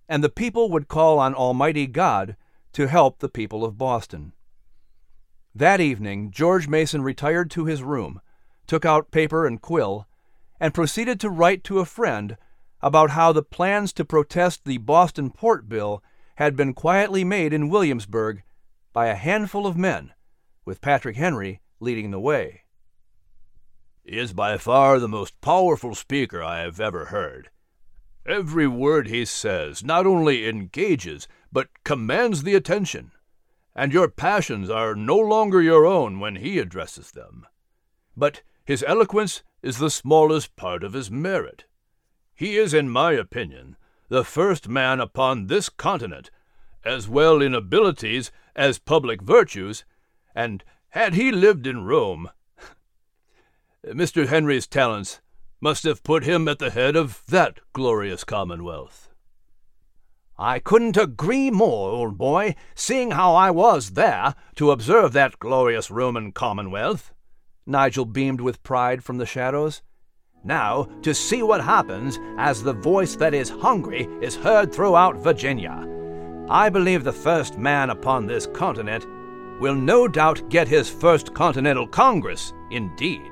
and 0.10 0.24
the 0.24 0.30
people 0.30 0.70
would 0.72 0.88
call 0.88 1.20
on 1.20 1.36
Almighty 1.36 1.86
God 1.86 2.36
to 2.74 2.88
help 2.88 3.20
the 3.20 3.30
people 3.30 3.64
of 3.64 3.78
Boston. 3.78 4.34
That 5.54 5.80
evening, 5.80 6.32
George 6.32 6.68
Mason 6.68 7.04
retired 7.04 7.52
to 7.52 7.66
his 7.66 7.84
room, 7.84 8.20
took 8.66 8.86
out 8.86 9.12
paper 9.12 9.46
and 9.46 9.62
quill, 9.62 10.08
and 10.60 10.74
proceeded 10.74 11.20
to 11.20 11.30
write 11.30 11.64
to 11.66 11.80
a 11.80 11.86
friend 11.86 12.38
about 12.82 13.12
how 13.12 13.32
the 13.32 13.44
plans 13.44 13.94
to 13.94 14.04
protest 14.04 14.66
the 14.66 14.80
Boston 14.80 15.30
Port 15.30 15.70
Bill 15.70 16.04
had 16.36 16.56
been 16.56 16.74
quietly 16.74 17.24
made 17.24 17.54
in 17.54 17.70
Williamsburg 17.70 18.42
by 18.92 19.08
a 19.08 19.16
handful 19.16 19.68
of 19.68 19.78
men, 19.78 20.14
with 20.66 20.82
Patrick 20.82 21.18
Henry 21.18 21.62
leading 21.80 22.10
the 22.10 22.20
way. 22.20 22.64
He 24.04 24.18
is 24.18 24.34
by 24.34 24.58
far 24.58 24.98
the 24.98 25.08
most 25.08 25.40
powerful 25.40 25.94
speaker 25.94 26.42
I 26.42 26.62
have 26.62 26.80
ever 26.80 27.06
heard. 27.06 27.50
Every 28.26 28.68
word 28.68 29.08
he 29.08 29.26
says 29.26 29.84
not 29.84 30.06
only 30.06 30.48
engages, 30.48 31.28
but 31.52 31.70
commands 31.84 32.44
the 32.44 32.56
attention, 32.56 33.12
and 33.76 33.94
your 33.94 34.10
passions 34.10 34.70
are 34.70 34.96
no 34.96 35.18
longer 35.18 35.62
your 35.62 35.86
own 35.86 36.20
when 36.20 36.36
he 36.36 36.60
addresses 36.60 37.12
them. 37.12 37.46
But 38.16 38.42
his 38.66 38.84
eloquence 38.86 39.42
is 39.62 39.78
the 39.78 39.90
smallest 39.90 40.56
part 40.56 40.84
of 40.84 40.94
his 40.94 41.10
merit. 41.10 41.66
He 42.36 42.58
is, 42.58 42.74
in 42.74 42.90
my 42.90 43.14
opinion, 43.14 43.78
the 44.10 44.24
first 44.24 44.68
man 44.68 45.00
upon 45.00 45.48
this 45.48 45.70
continent, 45.70 46.30
as 46.84 47.08
well 47.08 47.42
in 47.42 47.54
abilities 47.54 48.32
as 48.56 48.80
public 48.80 49.22
virtues, 49.22 49.86
and 50.36 50.64
had 50.90 51.14
he 51.14 51.32
lived 51.32 51.66
in 51.68 51.86
Rome, 51.86 52.30
Mr. 53.86 54.28
Henry's 54.28 54.68
talents 54.68 55.22
must 55.62 55.84
have 55.84 56.04
put 56.04 56.24
him 56.24 56.48
at 56.48 56.60
the 56.60 56.70
head 56.70 56.96
of 56.96 57.24
that 57.28 57.60
glorious 57.74 58.24
commonwealth. 58.24 59.10
I 60.38 60.60
couldn't 60.60 60.96
agree 60.96 61.52
more, 61.52 61.92
old 61.92 62.18
boy, 62.18 62.56
seeing 62.74 63.12
how 63.12 63.36
I 63.36 63.52
was 63.52 63.92
there 63.92 64.36
to 64.56 64.72
observe 64.72 65.12
that 65.14 65.38
glorious 65.40 65.92
Roman 65.92 66.32
commonwealth. 66.32 67.14
Nigel 67.66 68.06
beamed 68.06 68.40
with 68.40 68.64
pride 68.64 69.04
from 69.04 69.18
the 69.18 69.26
shadows. 69.26 69.82
Now, 70.44 70.88
to 71.02 71.14
see 71.14 71.44
what 71.44 71.62
happens 71.62 72.18
as 72.38 72.64
the 72.64 72.74
voice 72.74 73.18
that 73.18 73.34
is 73.34 73.50
hungry 73.50 74.08
is 74.22 74.38
heard 74.38 74.74
throughout 74.74 75.18
Virginia. 75.18 75.86
I 76.50 76.70
believe 76.70 77.04
the 77.04 77.12
first 77.12 77.58
man 77.58 77.90
upon 77.90 78.26
this 78.26 78.48
continent 78.48 79.06
will 79.60 79.76
no 79.76 80.08
doubt 80.08 80.50
get 80.50 80.70
his 80.70 80.90
first 80.90 81.34
Continental 81.34 81.86
Congress, 81.86 82.54
indeed. 82.72 83.32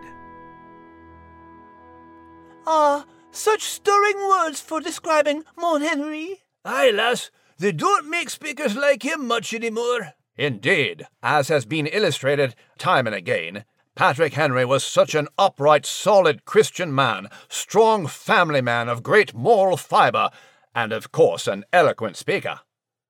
Ah, 2.70 3.06
such 3.32 3.62
stirring 3.62 4.18
words 4.28 4.60
for 4.60 4.82
describing 4.82 5.46
Mon 5.58 5.82
Henry. 5.82 6.42
Aye, 6.66 6.92
lass, 6.92 7.32
they 7.58 7.72
don't 7.72 8.10
make 8.10 8.30
speakers 8.30 8.76
like 8.76 9.04
him 9.04 9.26
much 9.26 9.54
any 9.54 9.70
more. 9.70 10.16
Indeed, 10.36 11.08
as 11.24 11.48
has 11.48 11.66
been 11.66 11.88
illustrated 11.88 12.56
time 12.78 13.08
and 13.08 13.16
again, 13.16 13.64
Patrick 13.96 14.34
Henry 14.34 14.66
was 14.66 14.84
such 14.84 15.16
an 15.16 15.30
upright, 15.38 15.86
solid 15.86 16.44
Christian 16.44 16.94
man, 16.94 17.30
strong 17.48 18.06
family 18.06 18.62
man 18.62 18.90
of 18.90 19.02
great 19.02 19.34
moral 19.34 19.78
fibre, 19.78 20.30
and 20.76 20.92
of 20.92 21.14
course 21.14 21.48
an 21.48 21.64
eloquent 21.72 22.18
speaker. 22.18 22.60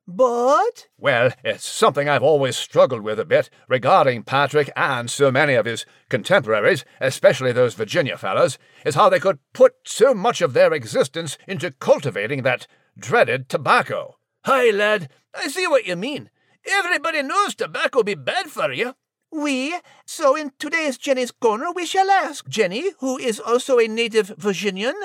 But? 0.07 0.87
Well, 0.97 1.33
it's 1.43 1.67
something 1.67 2.07
I've 2.07 2.23
always 2.23 2.55
struggled 2.55 3.01
with 3.01 3.19
a 3.19 3.25
bit 3.25 3.49
regarding 3.67 4.23
Patrick 4.23 4.71
and 4.73 5.11
so 5.11 5.31
many 5.31 5.53
of 5.55 5.65
his 5.65 5.85
contemporaries, 6.07 6.85
especially 7.01 7.51
those 7.51 7.73
Virginia 7.73 8.17
fellows, 8.17 8.57
is 8.85 8.95
how 8.95 9.09
they 9.09 9.19
could 9.19 9.39
put 9.53 9.73
so 9.85 10.13
much 10.13 10.41
of 10.41 10.53
their 10.53 10.71
existence 10.71 11.37
into 11.45 11.71
cultivating 11.71 12.43
that 12.43 12.67
dreaded 12.97 13.49
tobacco. 13.49 14.15
Hi, 14.45 14.69
lad, 14.69 15.09
I 15.35 15.49
see 15.49 15.67
what 15.67 15.85
you 15.85 15.97
mean. 15.97 16.29
Everybody 16.65 17.21
knows 17.21 17.53
tobacco 17.53 18.01
be 18.01 18.15
bad 18.15 18.47
for 18.47 18.71
you. 18.71 18.93
We, 19.29 19.75
so 20.05 20.37
in 20.37 20.53
today's 20.57 20.97
Jenny's 20.97 21.31
Corner, 21.31 21.73
we 21.73 21.85
shall 21.85 22.09
ask 22.09 22.47
Jenny, 22.47 22.91
who 22.99 23.17
is 23.17 23.41
also 23.41 23.77
a 23.77 23.89
native 23.89 24.29
Virginian, 24.37 24.95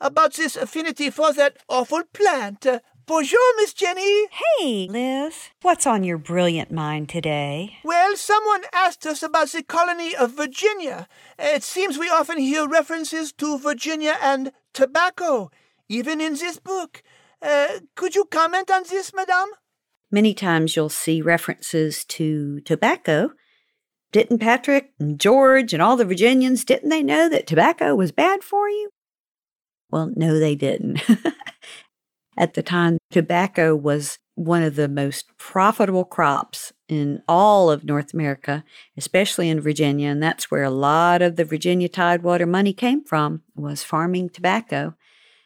about 0.00 0.34
this 0.34 0.56
affinity 0.56 1.08
for 1.08 1.32
that 1.34 1.58
awful 1.68 2.02
plant. 2.12 2.66
Bonjour, 3.10 3.56
Miss 3.56 3.72
Jenny. 3.72 4.28
Hey, 4.60 4.86
Liz. 4.88 5.48
What's 5.62 5.84
on 5.84 6.04
your 6.04 6.16
brilliant 6.16 6.70
mind 6.70 7.08
today? 7.08 7.78
Well, 7.82 8.14
someone 8.14 8.62
asked 8.72 9.04
us 9.04 9.20
about 9.20 9.48
the 9.48 9.64
colony 9.64 10.14
of 10.14 10.36
Virginia. 10.36 11.08
It 11.36 11.64
seems 11.64 11.98
we 11.98 12.08
often 12.08 12.38
hear 12.38 12.68
references 12.68 13.32
to 13.32 13.58
Virginia 13.58 14.14
and 14.22 14.52
tobacco, 14.72 15.50
even 15.88 16.20
in 16.20 16.34
this 16.34 16.60
book. 16.60 17.02
Uh, 17.42 17.80
could 17.96 18.14
you 18.14 18.26
comment 18.26 18.70
on 18.70 18.84
this, 18.88 19.12
madame? 19.12 19.48
Many 20.12 20.32
times 20.32 20.76
you'll 20.76 20.88
see 20.88 21.20
references 21.20 22.04
to 22.04 22.60
tobacco. 22.60 23.32
Didn't 24.12 24.38
Patrick 24.38 24.92
and 25.00 25.18
George 25.18 25.72
and 25.72 25.82
all 25.82 25.96
the 25.96 26.04
Virginians, 26.04 26.64
didn't 26.64 26.90
they 26.90 27.02
know 27.02 27.28
that 27.28 27.48
tobacco 27.48 27.96
was 27.96 28.12
bad 28.12 28.44
for 28.44 28.68
you? 28.68 28.90
Well, 29.90 30.12
no, 30.14 30.38
they 30.38 30.54
didn't. 30.54 31.02
At 32.40 32.54
the 32.54 32.62
time, 32.62 32.96
tobacco 33.10 33.76
was 33.76 34.18
one 34.34 34.62
of 34.62 34.74
the 34.74 34.88
most 34.88 35.26
profitable 35.36 36.06
crops 36.06 36.72
in 36.88 37.22
all 37.28 37.70
of 37.70 37.84
North 37.84 38.14
America, 38.14 38.64
especially 38.96 39.50
in 39.50 39.60
Virginia, 39.60 40.08
and 40.08 40.22
that's 40.22 40.50
where 40.50 40.64
a 40.64 40.70
lot 40.70 41.20
of 41.20 41.36
the 41.36 41.44
Virginia 41.44 41.86
Tidewater 41.86 42.46
money 42.46 42.72
came 42.72 43.04
from, 43.04 43.42
was 43.54 43.82
farming 43.82 44.30
tobacco. 44.30 44.94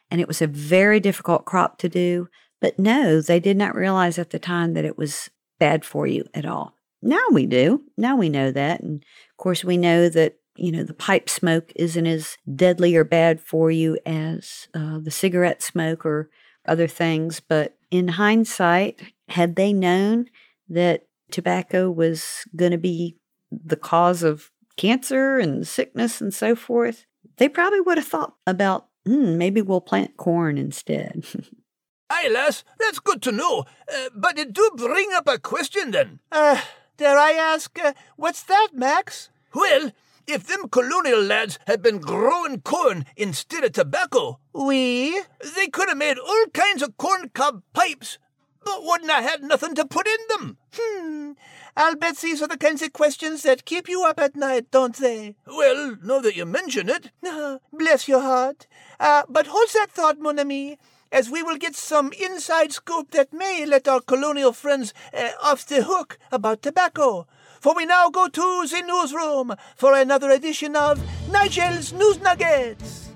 And 0.08 0.20
it 0.20 0.28
was 0.28 0.40
a 0.40 0.46
very 0.46 1.00
difficult 1.00 1.44
crop 1.44 1.78
to 1.78 1.88
do, 1.88 2.28
but 2.60 2.78
no, 2.78 3.20
they 3.20 3.40
did 3.40 3.56
not 3.56 3.74
realize 3.74 4.16
at 4.16 4.30
the 4.30 4.38
time 4.38 4.74
that 4.74 4.84
it 4.84 4.96
was 4.96 5.30
bad 5.58 5.84
for 5.84 6.06
you 6.06 6.24
at 6.32 6.46
all. 6.46 6.76
Now 7.02 7.26
we 7.32 7.46
do. 7.46 7.82
Now 7.98 8.14
we 8.14 8.28
know 8.28 8.52
that. 8.52 8.82
And 8.82 9.04
of 9.32 9.36
course, 9.36 9.64
we 9.64 9.76
know 9.76 10.08
that, 10.10 10.36
you 10.54 10.70
know, 10.70 10.84
the 10.84 10.94
pipe 10.94 11.28
smoke 11.28 11.72
isn't 11.74 12.06
as 12.06 12.38
deadly 12.54 12.94
or 12.94 13.02
bad 13.02 13.40
for 13.40 13.72
you 13.72 13.98
as 14.06 14.68
uh, 14.74 15.00
the 15.00 15.10
cigarette 15.10 15.60
smoke 15.60 16.06
or 16.06 16.30
other 16.66 16.88
things. 16.88 17.40
But 17.40 17.76
in 17.90 18.08
hindsight, 18.08 19.00
had 19.28 19.56
they 19.56 19.72
known 19.72 20.30
that 20.68 21.06
tobacco 21.30 21.90
was 21.90 22.44
going 22.56 22.72
to 22.72 22.78
be 22.78 23.16
the 23.50 23.76
cause 23.76 24.22
of 24.22 24.50
cancer 24.76 25.38
and 25.38 25.66
sickness 25.66 26.20
and 26.20 26.32
so 26.32 26.54
forth, 26.54 27.06
they 27.36 27.48
probably 27.48 27.80
would 27.80 27.98
have 27.98 28.06
thought 28.06 28.34
about 28.46 28.88
Mm, 29.06 29.36
maybe 29.36 29.60
we'll 29.60 29.80
plant 29.80 30.16
corn 30.16 30.56
instead. 30.58 31.24
Aye, 32.10 32.28
lass, 32.30 32.64
that's 32.78 32.98
good 32.98 33.22
to 33.22 33.32
know. 33.32 33.64
Uh, 33.92 34.08
but 34.14 34.38
it 34.38 34.52
do 34.52 34.70
bring 34.76 35.08
up 35.14 35.28
a 35.28 35.38
question 35.38 35.90
then. 35.90 36.20
Uh, 36.30 36.60
dare 36.96 37.18
I 37.18 37.32
ask, 37.32 37.78
uh, 37.82 37.92
what's 38.16 38.42
that, 38.44 38.68
Max? 38.72 39.30
Well, 39.54 39.90
if 40.26 40.46
them 40.46 40.68
colonial 40.68 41.20
lads 41.22 41.58
had 41.66 41.82
been 41.82 41.98
growing 41.98 42.60
corn 42.62 43.04
instead 43.16 43.64
of 43.64 43.72
tobacco, 43.72 44.38
We? 44.52 45.20
they 45.56 45.68
could 45.68 45.88
have 45.88 45.98
made 45.98 46.18
all 46.18 46.46
kinds 46.52 46.82
of 46.82 46.96
corn 46.96 47.30
cob 47.34 47.62
pipes, 47.72 48.18
but 48.64 48.82
wouldn't 48.82 49.10
have 49.10 49.24
had 49.24 49.42
nothing 49.42 49.74
to 49.74 49.84
put 49.84 50.06
in 50.06 50.18
them. 50.28 50.56
Hmm. 50.74 51.32
I'll 51.76 51.96
bet 51.96 52.18
these 52.18 52.40
are 52.40 52.48
the 52.48 52.56
kinds 52.56 52.82
of 52.82 52.92
questions 52.92 53.42
that 53.42 53.64
keep 53.64 53.88
you 53.88 54.04
up 54.04 54.18
at 54.20 54.36
night, 54.36 54.70
don't 54.70 54.96
they? 54.96 55.34
Well, 55.46 55.96
now 56.02 56.20
that 56.20 56.36
you 56.36 56.46
mention 56.46 56.88
it, 56.88 57.10
Ah, 57.24 57.58
bless 57.72 58.06
your 58.08 58.20
heart. 58.20 58.66
Uh, 59.00 59.24
but 59.28 59.48
hold 59.48 59.68
that 59.74 59.90
thought, 59.90 60.18
mon 60.20 60.38
ami, 60.38 60.78
as 61.10 61.28
we 61.30 61.42
will 61.42 61.56
get 61.58 61.74
some 61.74 62.12
inside 62.12 62.72
scoop 62.72 63.10
that 63.10 63.32
may 63.32 63.66
let 63.66 63.86
our 63.88 64.00
colonial 64.00 64.52
friends 64.52 64.94
uh, 65.12 65.30
off 65.42 65.66
the 65.66 65.82
hook 65.82 66.18
about 66.32 66.62
tobacco. 66.62 67.26
For 67.64 67.74
we 67.74 67.86
now 67.86 68.10
go 68.10 68.28
to 68.28 68.66
the 68.70 68.82
newsroom 68.82 69.54
for 69.74 69.94
another 69.94 70.28
edition 70.28 70.76
of 70.76 71.00
Nigel's 71.30 71.94
News 71.94 72.20
Nuggets. 72.20 73.08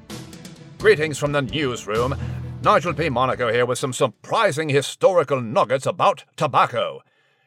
Greetings 0.79 1.19
from 1.19 1.33
the 1.33 1.43
newsroom. 1.43 2.15
Nigel 2.63 2.95
P. 2.95 3.11
Monaco 3.11 3.53
here 3.53 3.67
with 3.67 3.79
some 3.79 3.93
surprising 3.93 4.71
historical 4.71 5.43
nuggets 5.43 5.85
about 5.85 6.25
tobacco. 6.35 7.03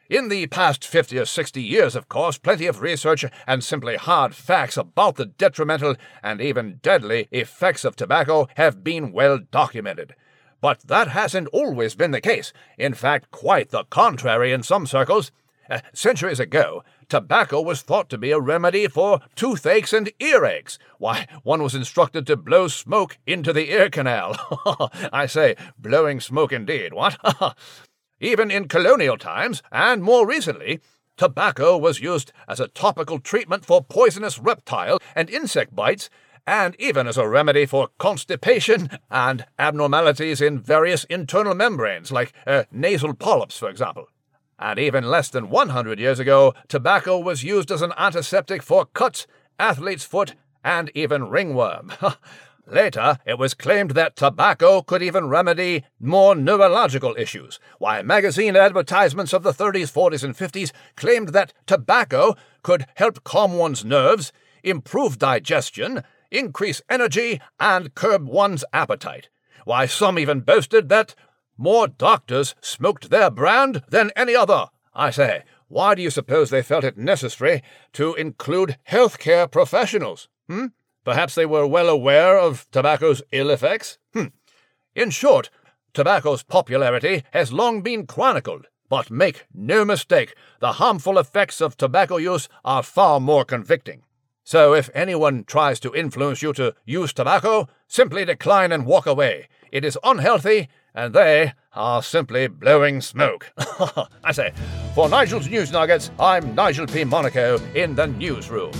In 0.08 0.28
the 0.28 0.46
past 0.46 0.86
50 0.86 1.18
or 1.18 1.24
60 1.24 1.60
years, 1.60 1.96
of 1.96 2.08
course, 2.08 2.38
plenty 2.38 2.68
of 2.68 2.80
research 2.80 3.24
and 3.48 3.64
simply 3.64 3.96
hard 3.96 4.32
facts 4.32 4.76
about 4.76 5.16
the 5.16 5.26
detrimental 5.26 5.96
and 6.22 6.40
even 6.40 6.78
deadly 6.84 7.26
effects 7.32 7.84
of 7.84 7.96
tobacco 7.96 8.46
have 8.54 8.84
been 8.84 9.10
well 9.10 9.40
documented. 9.50 10.14
But 10.60 10.82
that 10.82 11.08
hasn't 11.08 11.48
always 11.48 11.96
been 11.96 12.12
the 12.12 12.20
case. 12.20 12.52
In 12.78 12.94
fact, 12.94 13.32
quite 13.32 13.70
the 13.70 13.82
contrary 13.90 14.52
in 14.52 14.62
some 14.62 14.86
circles. 14.86 15.32
Uh, 15.70 15.80
centuries 15.92 16.40
ago, 16.40 16.82
tobacco 17.08 17.60
was 17.60 17.82
thought 17.82 18.08
to 18.10 18.18
be 18.18 18.30
a 18.30 18.40
remedy 18.40 18.88
for 18.88 19.20
toothaches 19.36 19.92
and 19.92 20.10
earaches. 20.18 20.78
Why, 20.98 21.26
one 21.42 21.62
was 21.62 21.74
instructed 21.74 22.26
to 22.26 22.36
blow 22.36 22.68
smoke 22.68 23.18
into 23.26 23.52
the 23.52 23.70
ear 23.70 23.88
canal. 23.90 24.36
I 25.12 25.26
say, 25.26 25.56
blowing 25.78 26.20
smoke 26.20 26.52
indeed, 26.52 26.92
what? 26.92 27.16
Even 28.20 28.50
in 28.50 28.68
colonial 28.68 29.18
times, 29.18 29.62
and 29.72 30.02
more 30.02 30.26
recently, 30.26 30.80
tobacco 31.16 31.76
was 31.76 32.00
used 32.00 32.32
as 32.48 32.60
a 32.60 32.68
topical 32.68 33.18
treatment 33.18 33.64
for 33.64 33.82
poisonous 33.82 34.38
reptile 34.38 34.98
and 35.14 35.28
insect 35.28 35.74
bites, 35.74 36.08
and 36.46 36.74
even 36.78 37.06
as 37.06 37.16
a 37.16 37.28
remedy 37.28 37.66
for 37.66 37.88
constipation 37.98 38.90
and 39.10 39.46
abnormalities 39.58 40.40
in 40.40 40.58
various 40.58 41.04
internal 41.04 41.54
membranes, 41.54 42.10
like 42.10 42.32
uh, 42.46 42.64
nasal 42.72 43.14
polyps, 43.14 43.58
for 43.58 43.68
example. 43.68 44.08
And 44.62 44.78
even 44.78 45.02
less 45.02 45.28
than 45.28 45.50
100 45.50 45.98
years 45.98 46.20
ago, 46.20 46.54
tobacco 46.68 47.18
was 47.18 47.42
used 47.42 47.72
as 47.72 47.82
an 47.82 47.92
antiseptic 47.98 48.62
for 48.62 48.86
cuts, 48.86 49.26
athlete's 49.58 50.04
foot, 50.04 50.36
and 50.62 50.88
even 50.94 51.28
ringworm. 51.28 51.92
Later, 52.68 53.18
it 53.26 53.38
was 53.38 53.54
claimed 53.54 53.90
that 53.90 54.14
tobacco 54.14 54.80
could 54.80 55.02
even 55.02 55.28
remedy 55.28 55.84
more 55.98 56.36
neurological 56.36 57.16
issues, 57.18 57.58
while 57.78 58.04
magazine 58.04 58.54
advertisements 58.54 59.32
of 59.32 59.42
the 59.42 59.52
30s, 59.52 59.92
40s, 59.92 60.22
and 60.22 60.36
50s 60.36 60.70
claimed 60.94 61.30
that 61.30 61.52
tobacco 61.66 62.36
could 62.62 62.86
help 62.94 63.24
calm 63.24 63.54
one's 63.54 63.84
nerves, 63.84 64.32
improve 64.62 65.18
digestion, 65.18 66.04
increase 66.30 66.80
energy, 66.88 67.40
and 67.58 67.96
curb 67.96 68.28
one's 68.28 68.64
appetite. 68.72 69.28
Why, 69.64 69.86
some 69.86 70.20
even 70.20 70.40
boasted 70.40 70.88
that 70.88 71.16
more 71.56 71.88
doctors 71.88 72.54
smoked 72.60 73.10
their 73.10 73.30
brand 73.30 73.82
than 73.88 74.10
any 74.16 74.34
other. 74.34 74.66
I 74.94 75.10
say, 75.10 75.44
why 75.68 75.94
do 75.94 76.02
you 76.02 76.10
suppose 76.10 76.50
they 76.50 76.62
felt 76.62 76.84
it 76.84 76.98
necessary 76.98 77.62
to 77.94 78.14
include 78.14 78.76
healthcare 78.90 79.50
professionals? 79.50 80.28
Hmm? 80.48 80.66
Perhaps 81.04 81.34
they 81.34 81.46
were 81.46 81.66
well 81.66 81.88
aware 81.88 82.38
of 82.38 82.70
tobacco's 82.70 83.22
ill 83.32 83.50
effects? 83.50 83.98
Hmm. 84.12 84.26
In 84.94 85.10
short, 85.10 85.50
tobacco's 85.94 86.42
popularity 86.42 87.24
has 87.32 87.52
long 87.52 87.80
been 87.80 88.06
chronicled, 88.06 88.66
but 88.88 89.10
make 89.10 89.46
no 89.54 89.84
mistake, 89.84 90.34
the 90.60 90.72
harmful 90.72 91.18
effects 91.18 91.62
of 91.62 91.76
tobacco 91.76 92.18
use 92.18 92.48
are 92.64 92.82
far 92.82 93.18
more 93.18 93.44
convicting. 93.44 94.02
So 94.44 94.74
if 94.74 94.90
anyone 94.94 95.44
tries 95.44 95.80
to 95.80 95.94
influence 95.94 96.42
you 96.42 96.52
to 96.54 96.74
use 96.84 97.12
tobacco, 97.12 97.68
simply 97.88 98.24
decline 98.24 98.72
and 98.72 98.84
walk 98.84 99.06
away. 99.06 99.48
It 99.70 99.84
is 99.84 99.98
unhealthy, 100.04 100.68
and 100.94 101.14
they 101.14 101.52
are 101.72 102.02
simply 102.02 102.48
blowing 102.48 103.00
smoke. 103.00 103.52
I 104.24 104.32
say, 104.32 104.52
for 104.94 105.08
Nigel's 105.08 105.48
News 105.48 105.72
Nuggets, 105.72 106.10
I'm 106.18 106.54
Nigel 106.54 106.86
P. 106.86 107.04
Monaco 107.04 107.58
in 107.74 107.94
the 107.94 108.06
newsroom. 108.06 108.72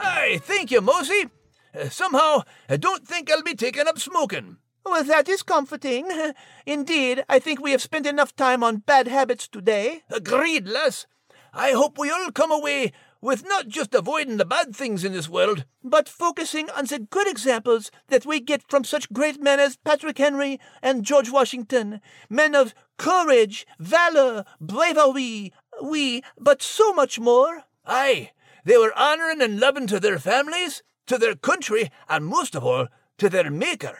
Hey, 0.00 0.38
thank 0.38 0.70
you, 0.70 0.80
Mosey. 0.80 1.28
Uh, 1.74 1.88
somehow, 1.88 2.42
I 2.68 2.76
don't 2.76 3.06
think 3.06 3.30
I'll 3.30 3.42
be 3.42 3.54
taking 3.54 3.88
up 3.88 3.98
smoking. 3.98 4.58
Well, 4.84 5.04
that 5.04 5.28
is 5.28 5.42
comforting. 5.42 6.08
Indeed, 6.66 7.24
I 7.28 7.38
think 7.38 7.60
we 7.60 7.72
have 7.72 7.82
spent 7.82 8.06
enough 8.06 8.34
time 8.34 8.62
on 8.62 8.78
bad 8.78 9.08
habits 9.08 9.48
today. 9.48 10.02
Agreed, 10.10 10.66
lass. 10.66 11.06
I 11.52 11.72
hope 11.72 11.98
we 11.98 12.10
all 12.10 12.30
come 12.30 12.52
away 12.52 12.92
with 13.20 13.44
not 13.44 13.68
just 13.68 13.94
avoiding 13.94 14.36
the 14.36 14.44
bad 14.44 14.74
things 14.74 15.04
in 15.04 15.12
this 15.12 15.28
world, 15.28 15.64
but 15.82 16.08
focusing 16.08 16.70
on 16.70 16.84
the 16.86 16.98
good 16.98 17.26
examples 17.26 17.90
that 18.08 18.24
we 18.24 18.40
get 18.40 18.62
from 18.68 18.84
such 18.84 19.12
great 19.12 19.40
men 19.42 19.58
as 19.58 19.76
Patrick 19.76 20.18
Henry 20.18 20.60
and 20.82 21.04
George 21.04 21.30
Washington, 21.30 22.00
men 22.30 22.54
of 22.54 22.74
courage, 22.96 23.66
valor, 23.78 24.44
bravery, 24.60 25.52
we, 25.82 26.22
but 26.38 26.62
so 26.62 26.92
much 26.92 27.18
more. 27.18 27.64
Aye, 27.84 28.30
they 28.64 28.76
were 28.76 28.96
honouring 28.96 29.42
and 29.42 29.58
loving 29.58 29.86
to 29.88 30.00
their 30.00 30.18
families, 30.18 30.82
to 31.06 31.18
their 31.18 31.34
country, 31.34 31.90
and 32.08 32.26
most 32.26 32.54
of 32.54 32.64
all, 32.64 32.88
to 33.18 33.28
their 33.28 33.50
Maker. 33.50 33.98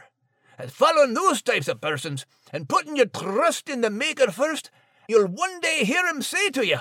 And 0.58 0.70
following 0.72 1.14
those 1.14 1.40
types 1.42 1.68
of 1.68 1.80
persons, 1.80 2.26
and 2.52 2.68
putting 2.68 2.96
your 2.96 3.06
trust 3.06 3.68
in 3.68 3.80
the 3.80 3.90
Maker 3.90 4.30
first, 4.30 4.70
you'll 5.08 5.28
one 5.28 5.60
day 5.60 5.84
hear 5.84 6.06
him 6.06 6.20
say 6.22 6.50
to 6.50 6.66
you, 6.66 6.78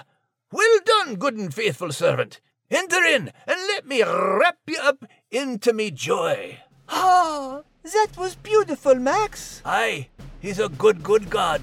Well 0.51 0.79
done, 0.85 1.15
good 1.15 1.35
and 1.35 1.53
faithful 1.53 1.91
servant. 1.91 2.39
Enter 2.71 3.03
in, 3.03 3.31
and 3.45 3.59
let 3.67 3.85
me 3.85 4.01
wrap 4.03 4.57
you 4.65 4.77
up 4.81 5.03
into 5.29 5.73
me 5.73 5.91
joy. 5.91 6.59
Ah, 6.89 7.61
that 7.83 8.17
was 8.17 8.35
beautiful, 8.35 8.95
Max. 8.95 9.61
Aye, 9.65 10.07
he's 10.39 10.59
a 10.59 10.69
good, 10.69 11.03
good 11.03 11.29
God. 11.29 11.61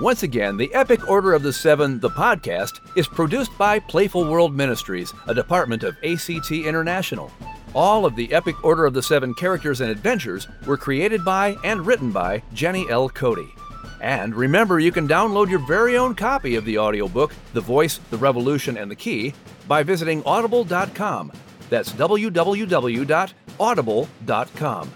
Once 0.00 0.22
again, 0.22 0.56
the 0.56 0.72
Epic 0.74 1.08
Order 1.10 1.34
of 1.34 1.42
the 1.42 1.52
Seven, 1.52 2.00
the 2.00 2.08
podcast, 2.08 2.72
is 2.96 3.06
produced 3.06 3.56
by 3.58 3.78
Playful 3.80 4.24
World 4.24 4.54
Ministries, 4.54 5.12
a 5.26 5.34
department 5.34 5.82
of 5.82 5.96
ACT 6.04 6.52
International. 6.52 7.30
All 7.74 8.06
of 8.06 8.16
the 8.16 8.32
Epic 8.32 8.64
Order 8.64 8.86
of 8.86 8.94
the 8.94 9.02
Seven 9.02 9.34
characters 9.34 9.80
and 9.80 9.90
adventures 9.90 10.48
were 10.66 10.76
created 10.76 11.24
by 11.24 11.56
and 11.64 11.84
written 11.84 12.12
by 12.12 12.42
Jenny 12.54 12.88
L. 12.88 13.08
Cote. 13.08 13.59
And 14.00 14.34
remember, 14.34 14.80
you 14.80 14.92
can 14.92 15.06
download 15.06 15.50
your 15.50 15.66
very 15.66 15.94
own 15.96 16.14
copy 16.14 16.54
of 16.56 16.64
the 16.64 16.78
audiobook, 16.78 17.34
The 17.52 17.60
Voice, 17.60 18.00
The 18.10 18.16
Revolution, 18.16 18.78
and 18.78 18.90
the 18.90 18.96
Key 18.96 19.34
by 19.68 19.82
visiting 19.82 20.24
audible.com. 20.24 21.32
That's 21.68 21.92
www.audible.com. 21.92 24.90